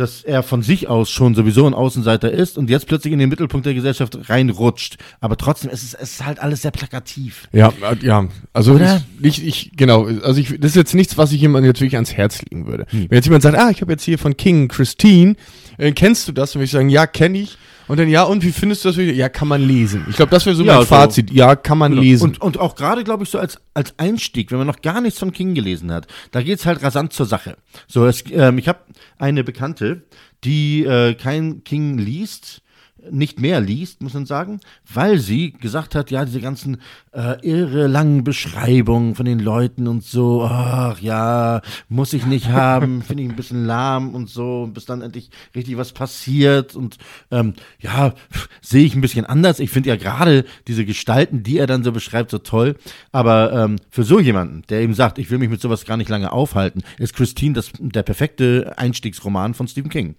[0.00, 3.28] dass er von sich aus schon sowieso ein Außenseiter ist und jetzt plötzlich in den
[3.28, 4.96] Mittelpunkt der Gesellschaft reinrutscht.
[5.20, 7.48] Aber trotzdem ist es, es ist halt alles sehr plakativ.
[7.52, 8.26] Ja, äh, ja.
[8.52, 9.02] Also Oder?
[9.22, 12.40] ich, ich, genau, also ich, das ist jetzt nichts, was ich jemandem natürlich ans Herz
[12.42, 12.86] legen würde.
[12.90, 13.10] Hm.
[13.10, 15.36] Wenn jetzt jemand sagt, ah, ich habe jetzt hier von King Christine,
[15.76, 16.52] äh, kennst du das?
[16.52, 17.58] Dann würde ich sagen, ja, kenne ich.
[17.90, 18.96] Und dann, ja, und wie findest du das?
[18.98, 20.06] Ja, kann man lesen.
[20.08, 20.86] Ich glaube, das wäre so Ja, mein so.
[20.94, 21.32] Fazit.
[21.32, 22.22] Ja, kann man lesen.
[22.22, 25.18] Und, und auch gerade, glaube ich, so als, als Einstieg, wenn man noch gar nichts
[25.18, 27.56] von King gelesen hat, da geht's halt rasant zur Sache.
[27.88, 28.78] So, es, ähm, ich habe
[29.18, 30.02] eine Bekannte,
[30.44, 32.62] die äh, kein King liest,
[33.10, 34.60] nicht mehr liest, muss man sagen,
[34.92, 36.78] weil sie gesagt hat, ja, diese ganzen
[37.12, 43.02] äh, irre langen Beschreibungen von den Leuten und so, ach ja, muss ich nicht haben,
[43.06, 46.98] finde ich ein bisschen lahm und so, bis dann endlich richtig was passiert und
[47.30, 48.14] ähm, ja,
[48.60, 49.60] sehe ich ein bisschen anders.
[49.60, 52.76] Ich finde ja gerade diese Gestalten, die er dann so beschreibt, so toll,
[53.12, 56.10] aber ähm, für so jemanden, der eben sagt, ich will mich mit sowas gar nicht
[56.10, 60.16] lange aufhalten, ist Christine das, der perfekte Einstiegsroman von Stephen King.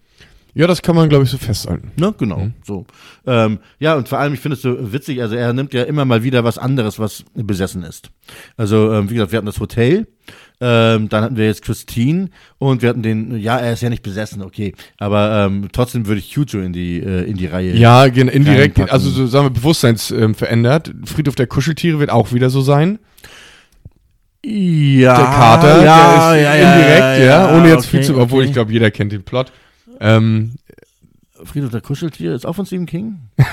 [0.54, 1.92] Ja, das kann man, glaube ich, so festhalten.
[1.96, 2.86] Ne, genau, so.
[3.26, 6.06] Ähm, ja, und vor allem, ich finde es so witzig, also er nimmt ja immer
[6.06, 8.10] mal wieder was anderes, was besessen ist.
[8.58, 10.08] Also, ähm, wie gesagt, wir hatten das Hotel,
[10.60, 12.30] ähm, dann hatten wir jetzt Christine
[12.60, 16.20] und wir hatten den, ja, er ist ja nicht besessen, okay, aber ähm, trotzdem würde
[16.20, 17.76] ich Hugo in die, äh, in die Reihe.
[17.76, 18.92] Ja, gen- indirekt, Reinpacken.
[18.92, 20.94] also so sagen wir Bewusstseins ähm, verändert.
[21.06, 23.00] Friedhof der Kuscheltiere wird auch wieder so sein.
[24.44, 28.02] ja der Kater, ja, der ist ja, ja, indirekt, ja, ja, ohne jetzt okay, viel
[28.02, 28.48] zu, obwohl okay.
[28.48, 29.52] ich glaube, jeder kennt den Plot.
[30.02, 30.56] Ähm,
[31.44, 33.20] Friedhof der Kuscheltier ist auch von Stephen King?
[33.38, 33.48] mein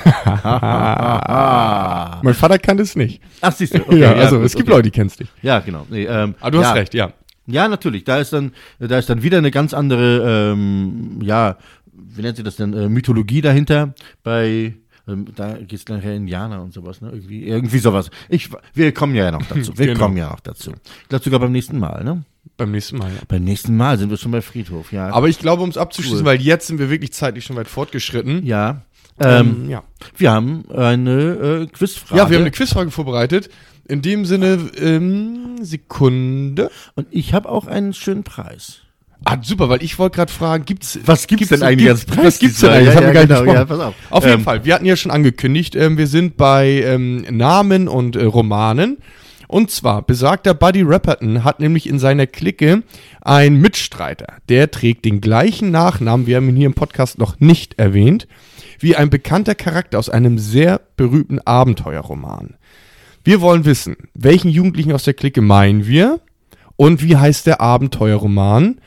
[2.35, 3.23] Vater kann es nicht.
[3.41, 3.83] Ach, siehst du.
[3.83, 4.77] Okay, ja, also gut, es gibt okay.
[4.77, 5.29] Leute, die kennst dich.
[5.43, 5.87] Ja, genau.
[5.89, 6.73] Nee, ähm, Aber du hast ja.
[6.73, 7.13] recht, ja.
[7.47, 8.05] Ja, natürlich.
[8.05, 11.57] Da ist dann, da ist dann wieder eine ganz andere, ähm, ja,
[11.93, 13.95] wie nennt sie das denn, äh, Mythologie dahinter.
[14.23, 14.75] Bei,
[15.09, 17.11] ähm, da geht's nachher Indianer und sowas, ne?
[17.11, 18.11] Irgendwie, irgendwie sowas.
[18.29, 19.77] Ich, wir kommen ja noch dazu.
[19.77, 19.99] Wir Genau.
[19.99, 20.73] kommen ja noch dazu.
[21.03, 22.25] Ich glaube sogar beim nächsten Mal, ne?
[22.57, 23.21] Beim nächsten Mal, ja.
[23.29, 25.11] Beim nächsten Mal sind wir schon bei Friedhof, ja.
[25.11, 26.25] Aber ich glaube, um es abzuschließen, Cool.
[26.27, 28.45] weil jetzt sind wir wirklich zeitlich schon weit fortgeschritten.
[28.47, 28.83] ja.
[29.21, 29.83] Ähm, ja.
[30.17, 31.11] wir haben eine
[31.63, 32.21] äh, Quizfrage.
[32.21, 33.51] ja, wir haben eine Quizfrage vorbereitet.
[33.89, 36.71] In dem Sinne, ähm, Sekunde.
[36.95, 38.83] und ich habe auch einen schönen Preis.
[39.25, 42.39] Ah, super, weil ich wollte gerade fragen, gibt's Was gibt's denn eigentlich als Preis Was
[42.39, 42.95] gibt's denn eigentlich?
[42.95, 43.95] Ja, ja, nicht genau, ja, pass auf.
[44.11, 47.89] Auf jeden Ähm, Fall, wir hatten ja schon angekündigt, ähm, wir sind bei ähm, Namen
[47.89, 48.99] und äh, Romanen.
[49.49, 52.83] Und zwar, besagter Buddy Rapperton hat nämlich in seiner Clique
[53.23, 54.35] einen Mitstreiter.
[54.51, 58.29] Der trägt den gleichen Nachnamen, wir haben ihn hier im Podcast noch nicht erwähnt,
[58.79, 62.55] wie ein bekannter Charakter aus einem sehr berühmten Abenteuerroman.
[63.25, 66.21] Wir wollen wissen, welchen Jugendlichen aus der Clique meinen wir
[66.77, 68.81] und wie heißt der Abenteuerroman,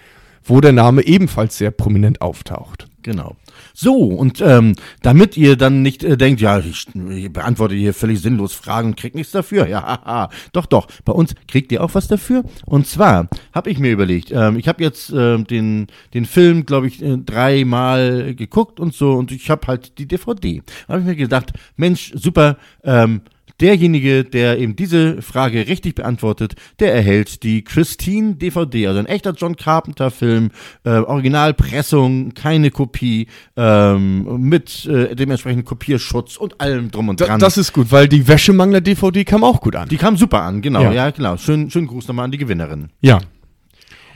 [0.44, 2.88] wo der Name ebenfalls sehr prominent auftaucht.
[3.04, 3.36] Genau.
[3.74, 8.22] So, und ähm, damit ihr dann nicht äh, denkt, ja, ich, ich beantworte hier völlig
[8.22, 9.68] sinnlos Fragen und kriegt nichts dafür.
[9.68, 10.30] Ja, haha.
[10.54, 10.88] doch, doch.
[11.06, 12.44] Bei uns kriegt ihr auch was dafür.
[12.66, 16.88] Und zwar habe ich mir überlegt, ähm, ich habe jetzt ähm, den, den Film, glaube
[16.88, 20.62] ich, äh, dreimal geguckt und so und ich habe halt die DVD.
[20.88, 23.22] Da habe ich mir gedacht, Mensch, super, ähm,
[23.62, 29.34] Derjenige, der eben diese Frage richtig beantwortet, der erhält die Christine DVD, also ein echter
[29.34, 30.50] John Carpenter Film,
[30.84, 37.40] äh, Originalpressung, keine Kopie, ähm, mit äh, dementsprechend Kopierschutz und allem drum und dran.
[37.40, 39.88] das ist gut, weil die Wäschemangler DVD kam auch gut an.
[39.90, 40.92] die kam super an, genau, Ja.
[40.92, 41.38] ja, genau.
[41.38, 42.90] Schön, schönen Gruß nochmal an die Gewinnerin.
[43.02, 43.20] Ja.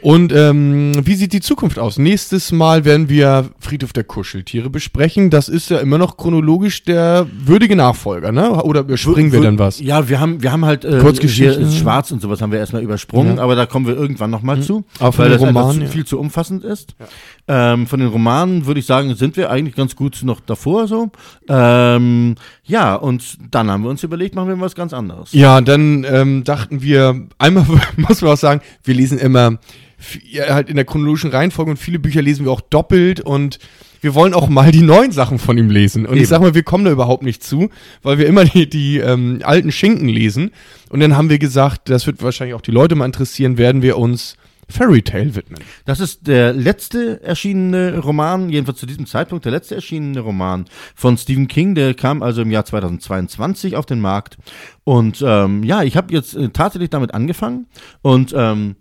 [0.05, 1.97] Und ähm, wie sieht die Zukunft aus?
[1.97, 5.31] Nächstes Mal werden wir Friedhof der Kuscheltiere besprechen.
[5.31, 8.61] Das ist ja immer noch chronologisch der würdige Nachfolger, ne?
[8.63, 9.79] Oder überspringen wir dann was?
[9.79, 11.57] Ja, wir haben, wir haben halt äh, Kurzgeschichten.
[11.57, 13.41] hier ist Schwarz und sowas haben wir erstmal übersprungen, Ja.
[13.43, 15.89] aber da kommen wir irgendwann nochmal zu, Auch von weil das einfach Romanen, zu, ja.
[15.89, 16.93] viel zu umfassend ist.
[17.47, 21.11] Ähm, von den Romanen würde ich sagen, sind wir eigentlich ganz gut noch davor so.
[21.47, 25.31] Ähm, ja, und dann haben wir uns überlegt, machen wir was ganz anderes.
[25.31, 27.65] Ja, dann ähm, dachten wir, einmal
[27.97, 29.59] muss man auch sagen, wir lesen immer
[30.29, 33.59] ja, halt in der chronologischen Reihenfolge und viele Bücher lesen wir auch doppelt und
[34.01, 36.05] wir wollen auch mal die neuen Sachen von ihm lesen.
[36.05, 36.29] Und ich Eben.
[36.29, 37.69] sag mal, wir kommen da überhaupt nicht zu,
[38.03, 40.51] weil wir immer die, die ähm, alten Schinken lesen.
[40.89, 43.97] Und dann haben wir gesagt, das wird wahrscheinlich auch die Leute mal interessieren, werden wir
[43.97, 44.35] uns
[44.67, 45.59] Fairy Tale widmen.
[45.85, 51.17] Das ist der letzte erschienene Roman, jedenfalls zu diesem Zeitpunkt der letzte erschienene Roman von
[51.17, 51.75] Stephen King.
[51.75, 54.37] Der kam also im Jahr 2022 auf den Markt.
[54.83, 57.67] Und ähm, ja, ich habe jetzt äh, tatsächlich damit angefangen
[58.01, 58.75] und ähm,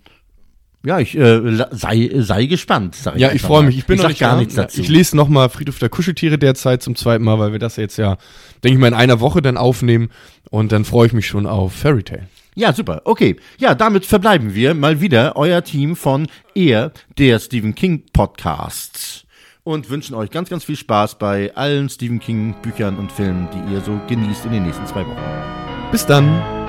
[0.84, 2.94] ja, ich äh, sei, sei gespannt.
[2.94, 3.78] Sag Ja, ich freue mich.
[3.78, 4.82] Ich bin noch sag nicht gar nichts dazu.
[4.82, 7.96] Ich lese noch mal Friedhof der Kuscheltiere derzeit zum zweiten Mal, weil wir das jetzt
[7.96, 8.18] ja,
[8.62, 10.10] denke ich mal, in einer Woche dann aufnehmen.
[10.50, 12.28] Und dann freue ich mich schon auf Fairy Tale.
[12.54, 13.02] Ja, super.
[13.04, 13.36] Okay.
[13.58, 19.24] Ja, damit verbleiben wir mal wieder euer Team von Er, der Stephen King Podcasts.
[19.64, 23.72] Und wünschen euch ganz, ganz viel Spaß bei allen Stephen King Büchern und Filmen, die
[23.72, 25.90] ihr so genießt in den nächsten zwei Wochen.
[25.90, 26.63] Bis dann.